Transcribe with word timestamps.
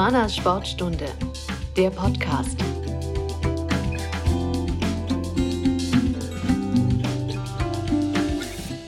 Humana 0.00 0.30
Sportstunde, 0.30 1.04
der 1.76 1.90
Podcast. 1.90 2.56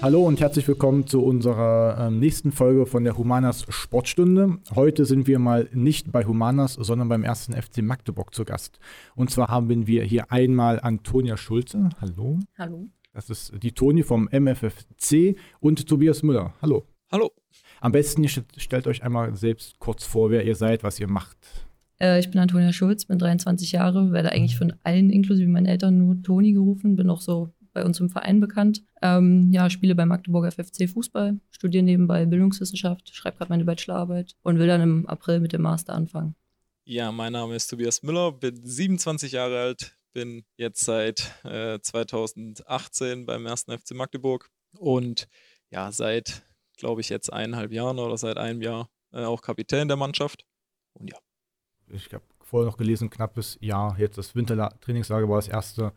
Hallo 0.01 0.27
und 0.27 0.41
herzlich 0.41 0.67
willkommen 0.67 1.07
zu 1.07 1.23
unserer 1.23 2.07
ähm, 2.07 2.19
nächsten 2.19 2.51
Folge 2.51 2.87
von 2.87 3.05
der 3.05 3.19
Humanas 3.19 3.67
Sportstunde. 3.69 4.57
Heute 4.75 5.05
sind 5.05 5.27
wir 5.27 5.39
mal 5.39 5.69
nicht 5.75 6.13
bei 6.13 6.25
Humanas, 6.25 6.73
sondern 6.73 7.11
beim 7.11 7.25
ersten 7.25 7.53
FC 7.53 7.83
Magdeburg 7.83 8.35
zu 8.35 8.47
Gast. 8.47 8.79
Und 9.15 9.29
zwar 9.31 9.49
haben 9.49 9.87
wir 9.87 10.05
hier 10.05 10.33
einmal 10.33 10.81
Antonia 10.81 11.37
Schulze. 11.37 11.91
Hallo. 12.01 12.39
Hallo. 12.57 12.89
Das 13.13 13.29
ist 13.29 13.53
die 13.63 13.73
Toni 13.73 14.03
vom 14.03 14.31
MFFC 14.33 15.37
und 15.61 15.87
Tobias 15.87 16.23
Müller. 16.23 16.55
Hallo. 16.63 16.87
Hallo. 17.11 17.33
Am 17.83 17.91
besten, 17.91 18.23
ihr 18.23 18.29
stellt 18.29 18.87
euch 18.87 19.03
einmal 19.03 19.35
selbst 19.35 19.81
kurz 19.81 20.05
vor, 20.05 20.31
wer 20.31 20.45
ihr 20.45 20.55
seid, 20.55 20.85
was 20.85 21.01
ihr 21.01 21.09
macht. 21.09 21.37
Äh, 22.01 22.21
ich 22.21 22.31
bin 22.31 22.39
Antonia 22.39 22.73
Schulz, 22.73 23.07
bin 23.07 23.19
23 23.19 23.73
Jahre, 23.73 24.13
werde 24.13 24.31
eigentlich 24.31 24.57
von 24.57 24.75
allen, 24.85 25.11
inklusive 25.11 25.49
meinen 25.49 25.67
Eltern, 25.67 25.99
nur 25.99 26.23
Toni 26.23 26.53
gerufen, 26.53 26.95
bin 26.95 27.11
auch 27.11 27.21
so 27.21 27.53
bei 27.73 27.85
uns 27.85 27.99
im 27.99 28.09
Verein 28.09 28.39
bekannt. 28.39 28.85
Ähm, 29.03 29.51
ja, 29.51 29.69
spiele 29.69 29.97
bei 29.97 30.07
Magdeburger 30.07 30.53
FFC 30.53 30.89
Fußball, 30.89 31.41
studiere 31.51 31.83
nebenbei 31.83 32.25
Bildungswissenschaft, 32.25 33.13
schreibe 33.13 33.39
gerade 33.39 33.51
meine 33.51 33.65
Bachelorarbeit 33.65 34.37
und 34.45 34.61
will 34.61 34.69
dann 34.69 34.81
im 34.81 35.07
April 35.09 35.41
mit 35.41 35.53
dem 35.53 35.63
Master 35.63 35.93
anfangen. 35.95 36.37
Ja, 36.85 37.11
mein 37.11 37.33
Name 37.33 37.57
ist 37.57 37.67
Tobias 37.67 38.05
Müller, 38.05 38.31
bin 38.31 38.65
27 38.65 39.33
Jahre 39.33 39.59
alt, 39.59 39.99
bin 40.13 40.45
jetzt 40.57 40.85
seit 40.85 41.35
äh, 41.43 41.81
2018 41.81 43.27
beim 43.27 43.45
ersten 43.45 43.77
FC 43.77 43.97
Magdeburg 43.97 44.51
und 44.79 45.27
ja, 45.71 45.91
seit, 45.91 46.45
glaube 46.83 47.01
ich, 47.01 47.09
jetzt 47.11 47.33
eineinhalb 47.33 47.71
Jahren 47.71 48.01
oder 48.01 48.19
seit 48.19 48.39
einem 48.39 48.61
Jahr 48.61 48.91
äh, 49.13 49.25
auch 49.25 49.41
Kapitän 49.41 49.87
der 49.87 49.97
Mannschaft. 49.97 50.45
Und 50.95 51.11
ja. 51.11 51.19
Ich 51.93 52.13
habe 52.13 52.25
vorher 52.41 52.69
noch 52.69 52.77
gelesen, 52.77 53.09
knappes 53.09 53.57
Jahr, 53.61 53.97
jetzt 54.01 54.19
das 54.19 54.35
Wintertrainingslager 54.35 55.29
war 55.29 55.37
das 55.37 55.47
erste 55.47 55.93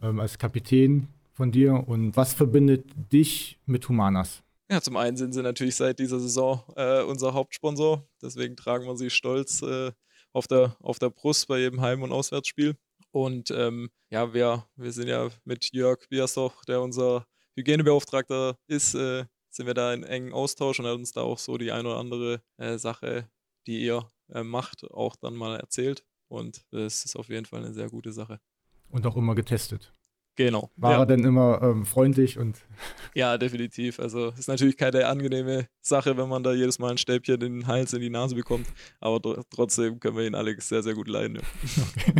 ähm, 0.00 0.18
als 0.18 0.38
Kapitän 0.38 1.08
von 1.34 1.52
dir 1.52 1.74
und 1.86 2.16
was 2.16 2.32
verbindet 2.32 2.86
dich 3.12 3.58
mit 3.66 3.86
Humanas? 3.86 4.42
Ja, 4.70 4.80
zum 4.80 4.96
einen 4.96 5.18
sind 5.18 5.34
sie 5.34 5.42
natürlich 5.42 5.76
seit 5.76 5.98
dieser 5.98 6.20
Saison 6.20 6.64
äh, 6.74 7.02
unser 7.02 7.34
Hauptsponsor. 7.34 8.08
Deswegen 8.22 8.56
tragen 8.56 8.86
wir 8.86 8.96
sie 8.96 9.10
stolz 9.10 9.60
äh, 9.60 9.92
auf, 10.32 10.46
der, 10.46 10.74
auf 10.80 10.98
der 10.98 11.10
Brust 11.10 11.48
bei 11.48 11.58
jedem 11.58 11.82
Heim- 11.82 12.02
und 12.02 12.12
Auswärtsspiel. 12.12 12.76
Und 13.10 13.50
ähm, 13.50 13.90
ja, 14.08 14.32
wir, 14.32 14.64
wir 14.76 14.92
sind 14.92 15.08
ja 15.08 15.28
mit 15.44 15.70
Jörg 15.74 16.08
Biassoch, 16.08 16.64
der 16.64 16.80
unser 16.80 17.26
Hygienebeauftragter 17.56 18.56
ist, 18.68 18.94
äh, 18.94 19.24
sind 19.50 19.66
wir 19.66 19.74
da 19.74 19.92
in 19.92 20.04
engen 20.04 20.32
Austausch 20.32 20.78
und 20.78 20.86
er 20.86 20.92
hat 20.92 20.98
uns 20.98 21.12
da 21.12 21.22
auch 21.22 21.38
so 21.38 21.58
die 21.58 21.72
ein 21.72 21.86
oder 21.86 21.96
andere 21.96 22.42
äh, 22.56 22.78
Sache, 22.78 23.28
die 23.66 23.82
ihr 23.82 24.08
äh, 24.32 24.42
macht, 24.42 24.90
auch 24.90 25.16
dann 25.16 25.34
mal 25.34 25.56
erzählt. 25.56 26.04
Und 26.28 26.64
das 26.70 27.04
ist 27.04 27.16
auf 27.16 27.28
jeden 27.28 27.46
Fall 27.46 27.64
eine 27.64 27.74
sehr 27.74 27.88
gute 27.88 28.12
Sache. 28.12 28.40
Und 28.88 29.06
auch 29.06 29.16
immer 29.16 29.34
getestet. 29.34 29.92
Genau. 30.36 30.70
War 30.76 30.92
ja. 30.92 30.98
er 31.00 31.06
denn 31.06 31.24
immer 31.24 31.60
ähm, 31.62 31.84
freundlich 31.84 32.38
und. 32.38 32.58
Ja, 33.14 33.36
definitiv. 33.36 33.98
Also 33.98 34.28
ist 34.38 34.46
natürlich 34.46 34.76
keine 34.76 35.06
angenehme 35.06 35.66
Sache, 35.80 36.16
wenn 36.16 36.28
man 36.28 36.44
da 36.44 36.52
jedes 36.52 36.78
Mal 36.78 36.92
ein 36.92 36.98
Stäbchen 36.98 37.34
in 37.34 37.40
den 37.40 37.66
Hals, 37.66 37.92
in 37.92 38.00
die 38.00 38.08
Nase 38.08 38.36
bekommt. 38.36 38.68
Aber 39.00 39.44
trotzdem 39.50 39.98
können 39.98 40.16
wir 40.16 40.24
ihn 40.24 40.36
alle 40.36 40.58
sehr, 40.60 40.84
sehr 40.84 40.94
gut 40.94 41.08
leiden. 41.08 41.36
Ja. 41.36 41.42
Okay. 41.90 42.14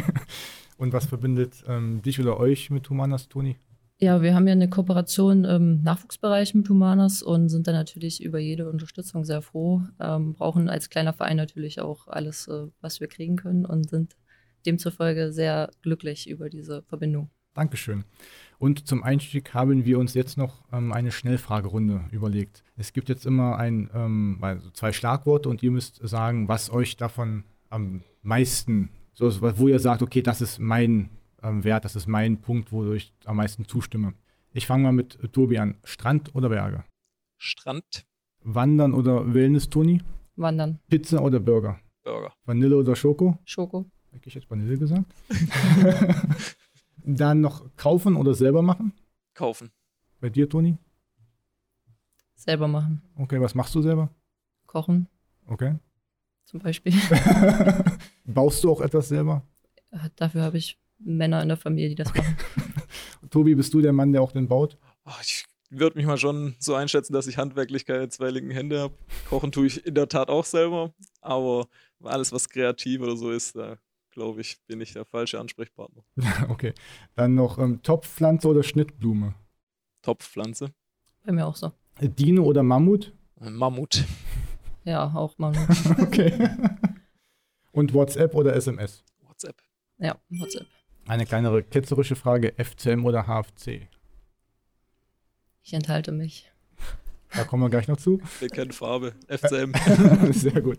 Und 0.76 0.92
was 0.94 1.06
verbindet 1.06 1.62
ähm, 1.68 2.00
dich 2.02 2.18
oder 2.20 2.40
euch 2.40 2.70
mit 2.70 2.88
Humanas, 2.88 3.28
Toni? 3.28 3.56
Ja, 4.02 4.22
wir 4.22 4.34
haben 4.34 4.46
ja 4.46 4.52
eine 4.52 4.70
Kooperation 4.70 5.44
im 5.44 5.82
Nachwuchsbereich 5.82 6.54
mit 6.54 6.66
Humanas 6.70 7.22
und 7.22 7.50
sind 7.50 7.66
da 7.66 7.72
natürlich 7.72 8.22
über 8.22 8.38
jede 8.38 8.70
Unterstützung 8.70 9.26
sehr 9.26 9.42
froh. 9.42 9.82
Ähm, 10.00 10.32
brauchen 10.32 10.70
als 10.70 10.88
kleiner 10.88 11.12
Verein 11.12 11.36
natürlich 11.36 11.82
auch 11.82 12.08
alles, 12.08 12.48
äh, 12.48 12.68
was 12.80 13.00
wir 13.00 13.08
kriegen 13.08 13.36
können 13.36 13.66
und 13.66 13.90
sind 13.90 14.16
demzufolge 14.64 15.32
sehr 15.32 15.70
glücklich 15.82 16.30
über 16.30 16.48
diese 16.48 16.82
Verbindung. 16.84 17.28
Dankeschön. 17.52 18.04
Und 18.58 18.86
zum 18.86 19.02
Einstieg 19.02 19.52
haben 19.52 19.84
wir 19.84 19.98
uns 19.98 20.14
jetzt 20.14 20.38
noch 20.38 20.64
ähm, 20.72 20.94
eine 20.94 21.12
Schnellfragerunde 21.12 22.04
überlegt. 22.10 22.64
Es 22.78 22.94
gibt 22.94 23.10
jetzt 23.10 23.26
immer 23.26 23.58
ein, 23.58 23.90
ähm, 23.92 24.38
also 24.40 24.70
zwei 24.70 24.92
Schlagworte 24.92 25.50
und 25.50 25.62
ihr 25.62 25.72
müsst 25.72 26.00
sagen, 26.08 26.48
was 26.48 26.70
euch 26.70 26.96
davon 26.96 27.44
am 27.68 28.00
meisten, 28.22 28.88
so, 29.12 29.30
wo 29.58 29.68
ihr 29.68 29.78
sagt, 29.78 30.00
okay, 30.00 30.22
das 30.22 30.40
ist 30.40 30.58
mein 30.58 31.10
ähm, 31.42 31.64
Wert, 31.64 31.84
das 31.84 31.96
ist 31.96 32.06
mein 32.06 32.40
Punkt, 32.40 32.72
wo 32.72 32.92
ich 32.92 33.12
am 33.24 33.36
meisten 33.36 33.66
zustimme. 33.66 34.14
Ich 34.52 34.66
fange 34.66 34.84
mal 34.84 34.92
mit 34.92 35.18
Tobi 35.32 35.58
an. 35.58 35.76
Strand 35.84 36.34
oder 36.34 36.48
Berge? 36.48 36.84
Strand. 37.38 38.06
Wandern 38.42 38.94
oder 38.94 39.32
Wellness, 39.32 39.68
Toni? 39.68 40.02
Wandern. 40.36 40.80
Pizza 40.88 41.22
oder 41.22 41.40
Burger? 41.40 41.78
Burger. 42.02 42.32
Vanille 42.44 42.76
oder 42.76 42.96
Schoko? 42.96 43.38
Schoko. 43.44 43.90
Habe 44.12 44.26
ich 44.26 44.34
jetzt 44.34 44.50
Vanille 44.50 44.78
gesagt? 44.78 45.04
Dann 47.04 47.40
noch 47.40 47.64
kaufen 47.76 48.16
oder 48.16 48.34
selber 48.34 48.62
machen? 48.62 48.92
Kaufen. 49.34 49.70
Bei 50.20 50.28
dir, 50.28 50.48
Toni? 50.48 50.76
Selber 52.34 52.68
machen. 52.68 53.02
Okay, 53.16 53.40
was 53.40 53.54
machst 53.54 53.74
du 53.74 53.82
selber? 53.82 54.10
Kochen. 54.66 55.08
Okay. 55.46 55.76
Zum 56.44 56.60
Beispiel. 56.60 56.92
Baust 58.24 58.64
du 58.64 58.70
auch 58.70 58.80
etwas 58.80 59.08
selber? 59.08 59.42
Dafür 60.16 60.42
habe 60.42 60.58
ich 60.58 60.78
Männer 61.00 61.42
in 61.42 61.48
der 61.48 61.56
Familie, 61.56 61.90
die 61.90 61.94
das 61.96 62.14
machen. 62.14 62.36
Tobi, 63.30 63.54
bist 63.54 63.72
du 63.74 63.80
der 63.80 63.92
Mann, 63.92 64.12
der 64.12 64.22
auch 64.22 64.32
den 64.32 64.48
baut? 64.48 64.76
Oh, 65.04 65.12
ich 65.22 65.44
würde 65.70 65.96
mich 65.96 66.06
mal 66.06 66.18
schon 66.18 66.54
so 66.58 66.74
einschätzen, 66.74 67.12
dass 67.12 67.26
ich 67.26 67.38
handwerklich 67.38 67.86
keine 67.86 68.08
zwei 68.08 68.30
linken 68.30 68.50
Hände 68.50 68.80
habe. 68.80 68.94
Kochen 69.28 69.52
tue 69.52 69.66
ich 69.66 69.86
in 69.86 69.94
der 69.94 70.08
Tat 70.08 70.28
auch 70.28 70.44
selber, 70.44 70.92
aber 71.20 71.66
alles, 72.02 72.32
was 72.32 72.48
kreativ 72.48 73.00
oder 73.00 73.16
so 73.16 73.30
ist, 73.30 73.56
da 73.56 73.78
glaube 74.10 74.40
ich, 74.40 74.58
bin 74.66 74.80
ich 74.80 74.92
der 74.92 75.04
falsche 75.04 75.38
Ansprechpartner. 75.38 76.02
okay. 76.48 76.74
Dann 77.14 77.34
noch 77.34 77.58
ähm, 77.58 77.82
Topfpflanze 77.82 78.48
oder 78.48 78.62
Schnittblume? 78.62 79.34
Topfpflanze. 80.02 80.72
Bei 81.24 81.32
mir 81.32 81.46
auch 81.46 81.56
so. 81.56 81.72
Dino 82.00 82.42
oder 82.42 82.62
Mammut? 82.62 83.12
Äh, 83.40 83.50
Mammut. 83.50 84.04
Ja, 84.82 85.12
auch 85.14 85.36
Mammut. 85.36 85.68
okay. 86.00 86.32
Und 87.70 87.92
WhatsApp 87.92 88.34
oder 88.34 88.56
SMS? 88.56 89.04
WhatsApp. 89.20 89.62
Ja, 89.98 90.18
WhatsApp. 90.30 90.66
Eine 91.10 91.26
kleinere 91.26 91.64
ketzerische 91.64 92.14
Frage: 92.14 92.54
FCM 92.56 93.04
oder 93.04 93.26
HFC? 93.26 93.88
Ich 95.64 95.74
enthalte 95.74 96.12
mich. 96.12 96.52
Da 97.34 97.42
kommen 97.42 97.64
wir 97.64 97.68
gleich 97.68 97.88
noch 97.88 97.96
zu. 97.96 98.20
Wir 98.38 98.48
kennen 98.48 98.70
Farbe. 98.70 99.14
FCM. 99.26 99.72
Sehr 100.32 100.62
gut. 100.62 100.78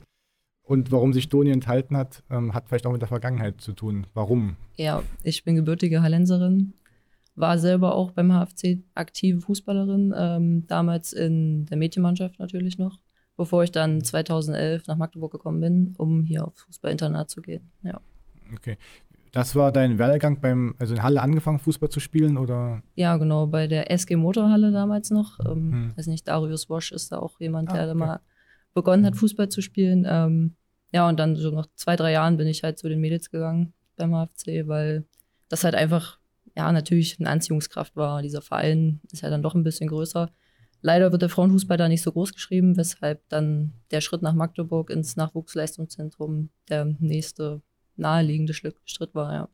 Und 0.64 0.90
warum 0.90 1.12
sich 1.12 1.28
Toni 1.28 1.52
enthalten 1.52 1.97
hat, 1.97 2.24
ähm, 2.30 2.53
hat 2.53 2.69
vielleicht 2.69 2.86
auch 2.86 2.94
mit 2.94 3.02
der 3.02 3.09
Vergangenheit 3.09 3.59
zu 3.59 3.74
tun. 3.74 4.08
Warum? 4.14 4.56
Ja, 4.78 5.03
ich 5.22 5.44
bin 5.44 5.58
gebürtige 5.58 6.02
Hallenserin, 6.02 6.75
war 7.36 7.59
selber 7.59 7.94
auch 7.94 8.12
beim 8.12 8.31
HFC 8.31 8.86
aktive 8.96 9.42
Fußballerin, 9.42 10.13
ähm, 10.16 10.66
damals 10.68 11.12
in 11.12 11.66
der 11.66 11.75
Mädchenmannschaft 11.75 12.40
natürlich 12.40 12.78
noch, 12.78 13.02
bevor 13.36 13.66
ich 13.66 13.74
dann 13.74 14.02
2011 14.02 14.88
nach 14.88 14.96
Magdeburg 14.96 15.34
gekommen 15.34 15.59
bin, 15.59 15.94
um 15.98 16.24
hier 16.24 16.48
aufs 16.48 16.62
Fußballinternat 16.62 17.30
zu 17.30 17.42
gehen. 17.42 17.69
Ja. 17.84 18.00
Okay. 18.56 18.78
Das 19.31 19.56
war 19.56 19.72
dein 19.72 19.97
Werdegang 19.97 20.42
beim, 20.42 20.75
also 20.78 20.94
in 20.94 21.03
Halle 21.03 21.22
angefangen, 21.22 21.59
Fußball 21.59 21.90
zu 21.90 22.02
spielen 22.02 22.38
oder? 22.38 22.84
Ja, 22.96 23.16
genau, 23.16 23.47
bei 23.47 23.68
der 23.68 23.90
SG 23.90 24.18
Motorhalle 24.18 24.72
damals 24.72 25.09
noch. 25.09 25.40
Ähm, 25.40 25.72
hm. 25.72 25.97
Weiß 25.97 26.08
nicht, 26.08 26.28
Darius 26.28 26.69
Wosch 26.69 26.92
ist 26.92 27.12
da 27.12 27.19
auch 27.19 27.40
jemand, 27.40 27.69
ah, 27.69 27.74
der 27.74 27.84
okay. 27.84 27.88
da 27.90 28.06
mal 28.06 28.19
begonnen 28.74 29.06
hat, 29.06 29.16
Fußball 29.16 29.47
zu 29.47 29.62
spielen. 29.62 30.06
Ähm, 30.08 30.56
ja, 30.92 31.08
und 31.08 31.18
dann 31.18 31.38
so 31.38 31.52
nach 31.52 31.68
zwei, 31.75 31.96
drei 31.96 32.12
Jahren 32.12 32.36
bin 32.38 32.47
ich 32.47 32.64
halt 32.64 32.78
zu 32.78 32.90
den 32.90 33.00
Mädels 33.00 33.31
gegangen 33.31 33.74
beim 33.96 34.12
HFC, 34.12 34.68
weil 34.68 35.06
das 35.48 35.63
halt 35.63 35.75
einfach, 35.75 36.19
ja, 36.56 36.69
natürlich 36.72 37.18
eine 37.19 37.30
Anziehungskraft 37.30 37.95
war. 37.95 38.22
Dieser 38.22 38.42
Verein 38.42 39.00
ist 39.12 39.22
ja 39.22 39.30
dann 39.30 39.44
doch 39.44 39.56
ein 39.56 39.63
bisschen 39.63 39.88
größer. 39.88 40.30
Leider 40.81 41.12
wird 41.12 41.22
der 41.22 41.30
Frauenfußball 41.30 41.77
da 41.77 41.88
nicht 41.88 42.01
so 42.01 42.12
groß 42.12 42.34
geschrieben, 42.34 42.75
weshalb 42.75 43.27
dann 43.30 43.74
der 43.92 44.01
Schritt 44.01 44.24
nach 44.24 44.34
Magdeburg 44.34 44.89
ins 44.89 45.16
Nachwuchsleistungszentrum 45.16 46.50
der 46.69 46.86
nächste 47.00 47.62
naheliegende 48.01 48.53
Schritt 48.53 49.15
war, 49.15 49.33
ja. 49.33 49.50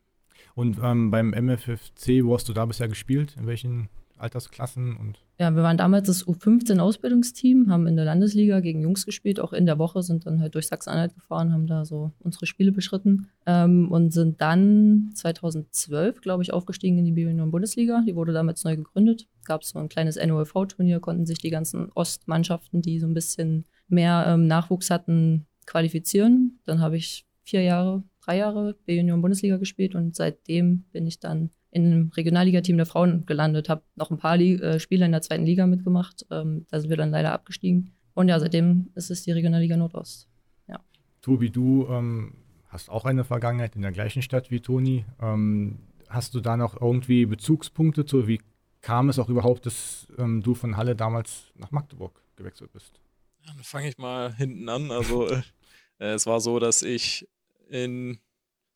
Und 0.55 0.79
ähm, 0.81 1.11
beim 1.11 1.29
MFFC, 1.29 2.23
wo 2.23 2.33
hast 2.33 2.49
du 2.49 2.53
da 2.53 2.65
bisher 2.65 2.87
gespielt? 2.87 3.35
In 3.37 3.45
welchen 3.45 3.89
Altersklassen 4.17 4.97
und 4.97 5.19
ja, 5.39 5.51
wir 5.55 5.61
waren 5.61 5.77
damals 5.77 6.07
das 6.07 6.25
U15-Ausbildungsteam, 6.25 7.69
haben 7.69 7.85
in 7.85 7.95
der 7.95 8.05
Landesliga 8.05 8.59
gegen 8.59 8.81
Jungs 8.81 9.05
gespielt, 9.05 9.39
auch 9.39 9.53
in 9.53 9.67
der 9.67 9.77
Woche, 9.77 10.01
sind 10.01 10.25
dann 10.25 10.41
halt 10.41 10.55
durch 10.55 10.65
Sachsen-Anhalt 10.65 11.13
gefahren, 11.13 11.53
haben 11.53 11.67
da 11.67 11.85
so 11.85 12.11
unsere 12.17 12.47
Spiele 12.47 12.71
beschritten 12.71 13.27
ähm, 13.45 13.91
und 13.91 14.11
sind 14.11 14.41
dann 14.41 15.11
2012, 15.13 16.21
glaube 16.21 16.41
ich, 16.41 16.53
aufgestiegen 16.53 16.97
in 16.97 17.05
die 17.05 17.11
B-Union-Bundesliga. 17.11 18.03
Die 18.07 18.15
wurde 18.15 18.33
damals 18.33 18.63
neu 18.63 18.77
gegründet. 18.77 19.27
Gab 19.45 19.61
es 19.61 19.69
so 19.69 19.79
ein 19.79 19.89
kleines 19.89 20.15
NOLV-Turnier, 20.15 20.99
konnten 20.99 21.27
sich 21.27 21.37
die 21.37 21.51
ganzen 21.51 21.91
Ostmannschaften, 21.93 22.81
die 22.81 22.99
so 22.99 23.05
ein 23.05 23.13
bisschen 23.13 23.65
mehr 23.87 24.25
ähm, 24.27 24.47
Nachwuchs 24.47 24.89
hatten, 24.89 25.45
qualifizieren. 25.67 26.59
Dann 26.65 26.81
habe 26.81 26.97
ich 26.97 27.27
vier 27.43 27.61
Jahre, 27.61 28.01
drei 28.27 28.37
Jahre 28.37 28.75
B-Union-Bundesliga 28.85 29.57
gespielt 29.57 29.95
und 29.95 30.15
seitdem 30.15 30.83
bin 30.91 31.07
ich 31.07 31.19
dann 31.19 31.49
in 31.71 31.85
einem 31.85 32.11
Regionalligateam 32.15 32.77
der 32.77 32.85
Frauen 32.85 33.25
gelandet, 33.25 33.69
habe 33.69 33.83
noch 33.95 34.11
ein 34.11 34.17
paar 34.17 34.37
Li 34.37 34.55
äh, 34.55 34.79
Spiele 34.79 35.05
in 35.05 35.11
der 35.11 35.21
zweiten 35.21 35.45
Liga 35.45 35.65
mitgemacht. 35.65 36.25
Ähm, 36.31 36.65
da 36.69 36.79
sind 36.79 36.89
wir 36.89 36.97
dann 36.97 37.11
leider 37.11 37.31
abgestiegen. 37.31 37.93
Und 38.13 38.29
ja, 38.29 38.39
seitdem 38.39 38.89
ist 38.95 39.11
es 39.11 39.23
die 39.23 39.31
Regionalliga 39.31 39.77
Nordost. 39.77 40.27
Ja. 40.67 40.79
Tobi, 41.21 41.49
du 41.49 41.87
ähm, 41.89 42.33
hast 42.67 42.89
auch 42.89 43.05
eine 43.05 43.23
Vergangenheit 43.23 43.75
in 43.75 43.81
der 43.81 43.91
gleichen 43.91 44.21
Stadt 44.21 44.49
wie 44.49 44.59
Toni. 44.59 45.05
Ähm, 45.21 45.79
hast 46.09 46.33
du 46.33 46.41
da 46.41 46.57
noch 46.57 46.81
irgendwie 46.81 47.25
Bezugspunkte 47.25 48.05
zu? 48.05 48.27
Wie 48.27 48.41
kam 48.81 49.09
es 49.09 49.19
auch 49.19 49.29
überhaupt, 49.29 49.65
dass 49.65 50.07
ähm, 50.17 50.41
du 50.41 50.53
von 50.55 50.77
Halle 50.77 50.95
damals 50.95 51.51
nach 51.55 51.71
Magdeburg 51.71 52.21
gewechselt 52.35 52.71
bist? 52.73 52.99
Ja, 53.45 53.53
dann 53.53 53.63
fange 53.63 53.89
ich 53.89 53.97
mal 53.97 54.33
hinten 54.33 54.67
an. 54.67 54.91
Also 54.91 55.27
äh, 55.99 56.13
es 56.13 56.25
war 56.25 56.39
so, 56.39 56.59
dass 56.59 56.81
ich 56.81 57.27
in 57.69 58.19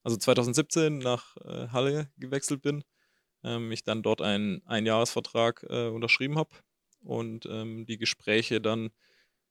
also 0.03 0.17
2017 0.17 0.97
nach 0.99 1.37
äh, 1.37 1.67
Halle 1.69 2.11
gewechselt 2.17 2.61
bin. 2.61 2.83
Ähm, 3.43 3.71
ich 3.71 3.83
dann 3.83 4.03
dort 4.03 4.21
einen 4.21 4.65
Einjahresvertrag 4.65 5.65
äh, 5.69 5.87
unterschrieben 5.87 6.37
habe 6.37 6.49
und 7.03 7.45
ähm, 7.45 7.85
die 7.85 7.97
Gespräche 7.97 8.61
dann, 8.61 8.89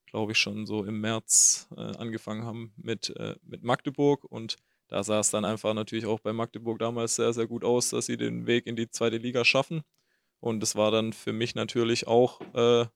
glaube 0.06 0.32
ich, 0.32 0.38
schon 0.38 0.66
so 0.66 0.84
im 0.84 1.00
März 1.00 1.68
äh, 1.76 1.80
angefangen 1.80 2.44
haben 2.44 2.72
mit, 2.76 3.10
äh, 3.16 3.36
mit 3.42 3.62
Magdeburg 3.62 4.24
und 4.24 4.56
da 4.90 5.04
sah 5.04 5.20
es 5.20 5.30
dann 5.30 5.44
einfach 5.44 5.72
natürlich 5.72 6.04
auch 6.06 6.18
bei 6.18 6.32
Magdeburg 6.32 6.80
damals 6.80 7.14
sehr, 7.14 7.32
sehr 7.32 7.46
gut 7.46 7.64
aus, 7.64 7.90
dass 7.90 8.06
sie 8.06 8.16
den 8.16 8.48
Weg 8.48 8.66
in 8.66 8.74
die 8.74 8.90
zweite 8.90 9.18
Liga 9.18 9.44
schaffen. 9.44 9.82
Und 10.40 10.62
es 10.64 10.74
war 10.74 10.90
dann 10.90 11.12
für 11.12 11.32
mich 11.32 11.54
natürlich 11.54 12.08
auch, 12.08 12.40
äh, 12.54 12.86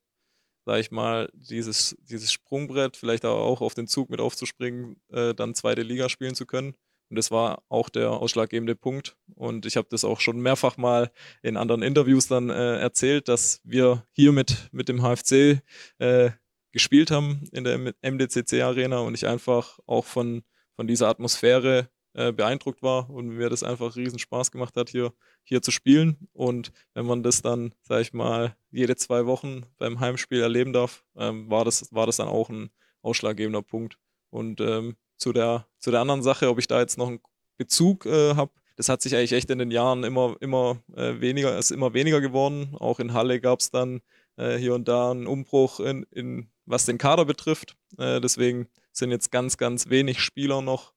sag 0.64 0.80
ich 0.80 0.90
mal, 0.90 1.30
dieses, 1.34 1.96
dieses 2.02 2.32
Sprungbrett, 2.32 2.96
vielleicht 2.96 3.24
auch 3.24 3.60
auf 3.60 3.74
den 3.74 3.86
Zug 3.86 4.10
mit 4.10 4.20
aufzuspringen, 4.20 4.96
äh, 5.10 5.34
dann 5.34 5.54
zweite 5.54 5.82
Liga 5.82 6.08
spielen 6.08 6.34
zu 6.34 6.46
können. 6.46 6.74
Und 7.10 7.16
das 7.16 7.30
war 7.30 7.62
auch 7.68 7.90
der 7.90 8.10
ausschlaggebende 8.10 8.74
Punkt. 8.74 9.16
Und 9.34 9.66
ich 9.66 9.76
habe 9.76 9.88
das 9.90 10.04
auch 10.04 10.20
schon 10.20 10.40
mehrfach 10.40 10.76
mal 10.76 11.10
in 11.42 11.56
anderen 11.56 11.82
Interviews 11.82 12.28
dann 12.28 12.50
äh, 12.50 12.78
erzählt, 12.78 13.28
dass 13.28 13.60
wir 13.64 14.06
hier 14.12 14.32
mit, 14.32 14.68
mit 14.72 14.88
dem 14.88 15.02
HFC 15.02 15.62
äh, 15.98 16.30
gespielt 16.72 17.10
haben 17.10 17.44
in 17.52 17.64
der 17.64 17.94
MDCC 18.02 18.62
Arena 18.62 18.98
und 18.98 19.14
ich 19.14 19.26
einfach 19.26 19.78
auch 19.86 20.04
von, 20.04 20.42
von 20.74 20.88
dieser 20.88 21.08
Atmosphäre 21.08 21.88
äh, 22.14 22.32
beeindruckt 22.32 22.82
war 22.82 23.10
und 23.10 23.28
mir 23.28 23.50
das 23.50 23.62
einfach 23.62 23.96
riesen 23.96 24.18
Spaß 24.18 24.50
gemacht 24.50 24.76
hat, 24.76 24.88
hier, 24.88 25.12
hier 25.42 25.62
zu 25.62 25.70
spielen. 25.70 26.28
Und 26.32 26.72
wenn 26.94 27.06
man 27.06 27.22
das 27.22 27.42
dann, 27.42 27.74
sag 27.82 28.00
ich 28.00 28.12
mal, 28.12 28.56
jede 28.70 28.96
zwei 28.96 29.26
Wochen 29.26 29.66
beim 29.78 30.00
Heimspiel 30.00 30.40
erleben 30.40 30.72
darf, 30.72 31.04
ähm, 31.16 31.50
war, 31.50 31.64
das, 31.64 31.92
war 31.92 32.06
das 32.06 32.16
dann 32.16 32.28
auch 32.28 32.48
ein 32.50 32.70
ausschlaggebender 33.02 33.62
Punkt. 33.62 33.98
Und 34.30 34.60
ähm, 34.60 34.96
zu, 35.16 35.32
der, 35.32 35.66
zu 35.78 35.90
der 35.90 36.00
anderen 36.00 36.22
Sache, 36.22 36.48
ob 36.48 36.58
ich 36.58 36.66
da 36.66 36.80
jetzt 36.80 36.98
noch 36.98 37.08
einen 37.08 37.20
Bezug 37.56 38.06
äh, 38.06 38.34
habe, 38.34 38.52
das 38.76 38.88
hat 38.88 39.02
sich 39.02 39.14
eigentlich 39.14 39.32
echt 39.32 39.50
in 39.50 39.58
den 39.58 39.70
Jahren 39.70 40.02
immer, 40.02 40.36
immer 40.40 40.78
äh, 40.96 41.20
weniger, 41.20 41.56
ist 41.58 41.70
immer 41.70 41.94
weniger 41.94 42.20
geworden. 42.20 42.74
Auch 42.78 42.98
in 42.98 43.12
Halle 43.12 43.40
gab 43.40 43.60
es 43.60 43.70
dann 43.70 44.00
äh, 44.36 44.56
hier 44.56 44.74
und 44.74 44.88
da 44.88 45.10
einen 45.10 45.26
Umbruch 45.26 45.80
in, 45.80 46.04
in 46.10 46.48
was 46.66 46.86
den 46.86 46.98
Kader 46.98 47.24
betrifft. 47.24 47.76
Äh, 47.98 48.20
deswegen 48.20 48.68
sind 48.92 49.10
jetzt 49.10 49.30
ganz, 49.30 49.56
ganz 49.56 49.90
wenig 49.90 50.20
Spieler 50.20 50.62
noch 50.62 50.92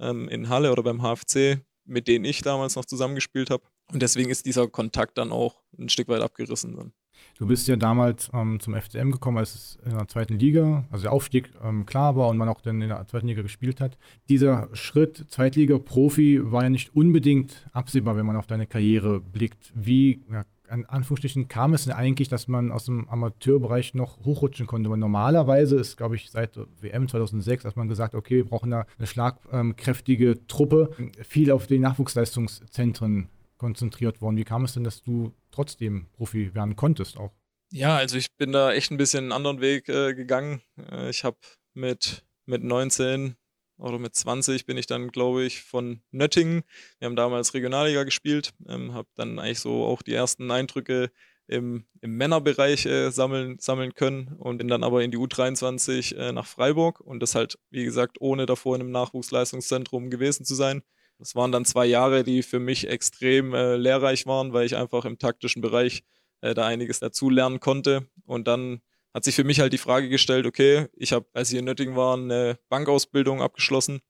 ähm, 0.00 0.28
in 0.28 0.48
Halle 0.48 0.72
oder 0.72 0.82
beim 0.82 1.02
HFC, 1.02 1.60
mit 1.84 2.08
denen 2.08 2.24
ich 2.24 2.42
damals 2.42 2.76
noch 2.76 2.84
zusammengespielt 2.84 3.50
habe. 3.50 3.62
Und 3.92 4.02
deswegen 4.02 4.30
ist 4.30 4.46
dieser 4.46 4.68
Kontakt 4.68 5.18
dann 5.18 5.32
auch 5.32 5.62
ein 5.78 5.88
Stück 5.88 6.08
weit 6.08 6.22
abgerissen. 6.22 6.76
Dann. 6.76 6.92
Du 7.38 7.46
bist 7.46 7.68
ja 7.68 7.76
damals 7.76 8.30
ähm, 8.32 8.60
zum 8.60 8.74
FCM 8.74 9.10
gekommen, 9.10 9.38
als 9.38 9.54
es 9.54 9.78
in 9.84 9.96
der 9.96 10.08
zweiten 10.08 10.38
Liga, 10.38 10.84
also 10.90 11.02
der 11.02 11.12
Aufstieg 11.12 11.50
ähm, 11.62 11.86
klar 11.86 12.16
war 12.16 12.28
und 12.28 12.36
man 12.36 12.48
auch 12.48 12.60
dann 12.60 12.82
in 12.82 12.88
der 12.88 13.06
zweiten 13.06 13.28
Liga 13.28 13.42
gespielt 13.42 13.80
hat. 13.80 13.98
Dieser 14.28 14.68
Schritt 14.74 15.24
Zweitliga-Profi 15.28 16.40
war 16.52 16.64
ja 16.64 16.70
nicht 16.70 16.94
unbedingt 16.94 17.68
absehbar, 17.72 18.16
wenn 18.16 18.26
man 18.26 18.36
auf 18.36 18.46
deine 18.46 18.66
Karriere 18.66 19.20
blickt. 19.20 19.72
Wie 19.74 20.22
ja, 20.30 20.44
an 20.70 20.84
Anführungsstrichen 20.86 21.48
kam 21.48 21.74
es 21.74 21.84
denn 21.84 21.92
eigentlich, 21.92 22.28
dass 22.28 22.48
man 22.48 22.72
aus 22.72 22.84
dem 22.84 23.08
Amateurbereich 23.08 23.94
noch 23.94 24.24
hochrutschen 24.24 24.66
konnte? 24.66 24.90
Weil 24.90 24.98
normalerweise 24.98 25.76
ist, 25.76 25.96
glaube 25.96 26.16
ich, 26.16 26.30
seit 26.30 26.58
WM 26.80 27.08
2006, 27.08 27.64
dass 27.64 27.76
man 27.76 27.88
gesagt, 27.88 28.14
okay, 28.14 28.36
wir 28.36 28.44
brauchen 28.46 28.70
da 28.70 28.86
eine 28.98 29.06
schlagkräftige 29.06 30.46
Truppe, 30.46 30.90
viel 31.22 31.50
auf 31.50 31.66
die 31.66 31.78
Nachwuchsleistungszentren 31.78 33.28
konzentriert 33.58 34.22
worden. 34.22 34.36
Wie 34.36 34.44
kam 34.44 34.64
es 34.64 34.74
denn, 34.74 34.84
dass 34.84 35.02
du 35.02 35.34
trotzdem 35.50 36.06
Profi 36.12 36.54
werden 36.54 36.76
konntest 36.76 37.18
auch? 37.18 37.32
Ja, 37.72 37.96
also 37.96 38.16
ich 38.16 38.26
bin 38.36 38.52
da 38.52 38.72
echt 38.72 38.90
ein 38.90 38.96
bisschen 38.96 39.24
einen 39.24 39.32
anderen 39.32 39.60
Weg 39.60 39.88
äh, 39.88 40.14
gegangen. 40.14 40.62
Äh, 40.90 41.10
ich 41.10 41.24
habe 41.24 41.36
mit, 41.74 42.24
mit 42.46 42.64
19 42.64 43.36
oder 43.80 43.98
mit 43.98 44.14
20 44.14 44.66
bin 44.66 44.76
ich 44.76 44.86
dann, 44.86 45.08
glaube 45.08 45.44
ich, 45.44 45.62
von 45.62 46.02
Nöttingen. 46.10 46.62
Wir 46.98 47.06
haben 47.06 47.16
damals 47.16 47.54
Regionalliga 47.54 48.04
gespielt, 48.04 48.52
ähm, 48.68 48.94
habe 48.94 49.08
dann 49.14 49.38
eigentlich 49.38 49.60
so 49.60 49.84
auch 49.84 50.02
die 50.02 50.14
ersten 50.14 50.50
Eindrücke 50.50 51.10
im, 51.46 51.84
im 52.00 52.16
Männerbereich 52.16 52.86
äh, 52.86 53.10
sammeln, 53.10 53.58
sammeln 53.58 53.94
können 53.94 54.28
und 54.38 54.58
bin 54.58 54.68
dann 54.68 54.84
aber 54.84 55.02
in 55.02 55.10
die 55.10 55.18
U23 55.18 56.16
äh, 56.16 56.32
nach 56.32 56.46
Freiburg 56.46 57.00
und 57.00 57.20
das 57.20 57.34
halt, 57.34 57.58
wie 57.70 57.84
gesagt, 57.84 58.18
ohne 58.20 58.46
davor 58.46 58.76
in 58.76 58.82
einem 58.82 58.92
Nachwuchsleistungszentrum 58.92 60.10
gewesen 60.10 60.44
zu 60.44 60.54
sein. 60.54 60.82
Das 61.18 61.34
waren 61.34 61.52
dann 61.52 61.64
zwei 61.64 61.86
Jahre, 61.86 62.22
die 62.22 62.42
für 62.42 62.60
mich 62.60 62.88
extrem 62.88 63.52
äh, 63.52 63.76
lehrreich 63.76 64.26
waren, 64.26 64.52
weil 64.52 64.64
ich 64.64 64.76
einfach 64.76 65.04
im 65.04 65.18
taktischen 65.18 65.60
Bereich 65.60 66.04
äh, 66.40 66.54
da 66.54 66.66
einiges 66.66 67.00
dazu 67.00 67.28
lernen 67.28 67.60
konnte. 67.60 68.08
Und 68.24 68.46
dann 68.46 68.80
hat 69.14 69.24
sich 69.24 69.34
für 69.34 69.44
mich 69.44 69.60
halt 69.60 69.72
die 69.72 69.78
Frage 69.78 70.08
gestellt, 70.08 70.46
okay, 70.46 70.86
ich 70.94 71.12
habe, 71.12 71.26
als 71.32 71.52
ich 71.52 71.58
in 71.58 71.64
Nöttingen 71.64 71.96
war, 71.96 72.16
eine 72.16 72.58
Bankausbildung 72.68 73.42
abgeschlossen. 73.42 74.00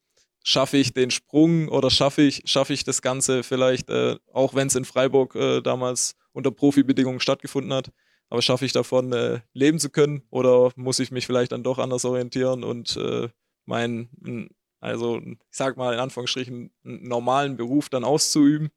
Schaffe 0.43 0.79
ich 0.79 0.94
den 0.94 1.11
Sprung 1.11 1.69
oder 1.69 1.91
schaffe 1.91 2.23
ich, 2.23 2.43
schaffe 2.47 2.73
ich 2.73 2.85
das 2.85 3.02
Ganze 3.02 3.43
vielleicht, 3.43 3.91
äh, 3.91 4.17
auch 4.32 4.55
wenn 4.55 4.69
es 4.69 4.75
in 4.75 4.87
Freiburg 4.87 5.35
äh, 5.35 5.61
damals 5.61 6.17
unter 6.32 6.50
Profibedingungen 6.50 7.20
stattgefunden 7.20 7.73
hat, 7.75 7.91
aber 8.31 8.41
schaffe 8.41 8.64
ich 8.64 8.73
davon 8.73 9.12
äh, 9.12 9.41
leben 9.52 9.79
zu 9.79 9.91
können 9.91 10.23
oder 10.31 10.70
muss 10.76 10.99
ich 10.99 11.11
mich 11.11 11.26
vielleicht 11.26 11.53
dann 11.53 11.62
doch 11.62 11.79
anders 11.79 12.06
orientieren 12.06 12.64
und 12.64 12.96
äh, 12.96 13.29
mein 13.67 14.49
also 14.81 15.20
ich 15.20 15.38
sag 15.50 15.76
mal 15.76 15.93
in 15.93 16.00
Anführungsstrichen 16.00 16.70
normalen 16.82 17.56
Beruf 17.56 17.88
dann 17.88 18.05
auszuüben. 18.05 18.70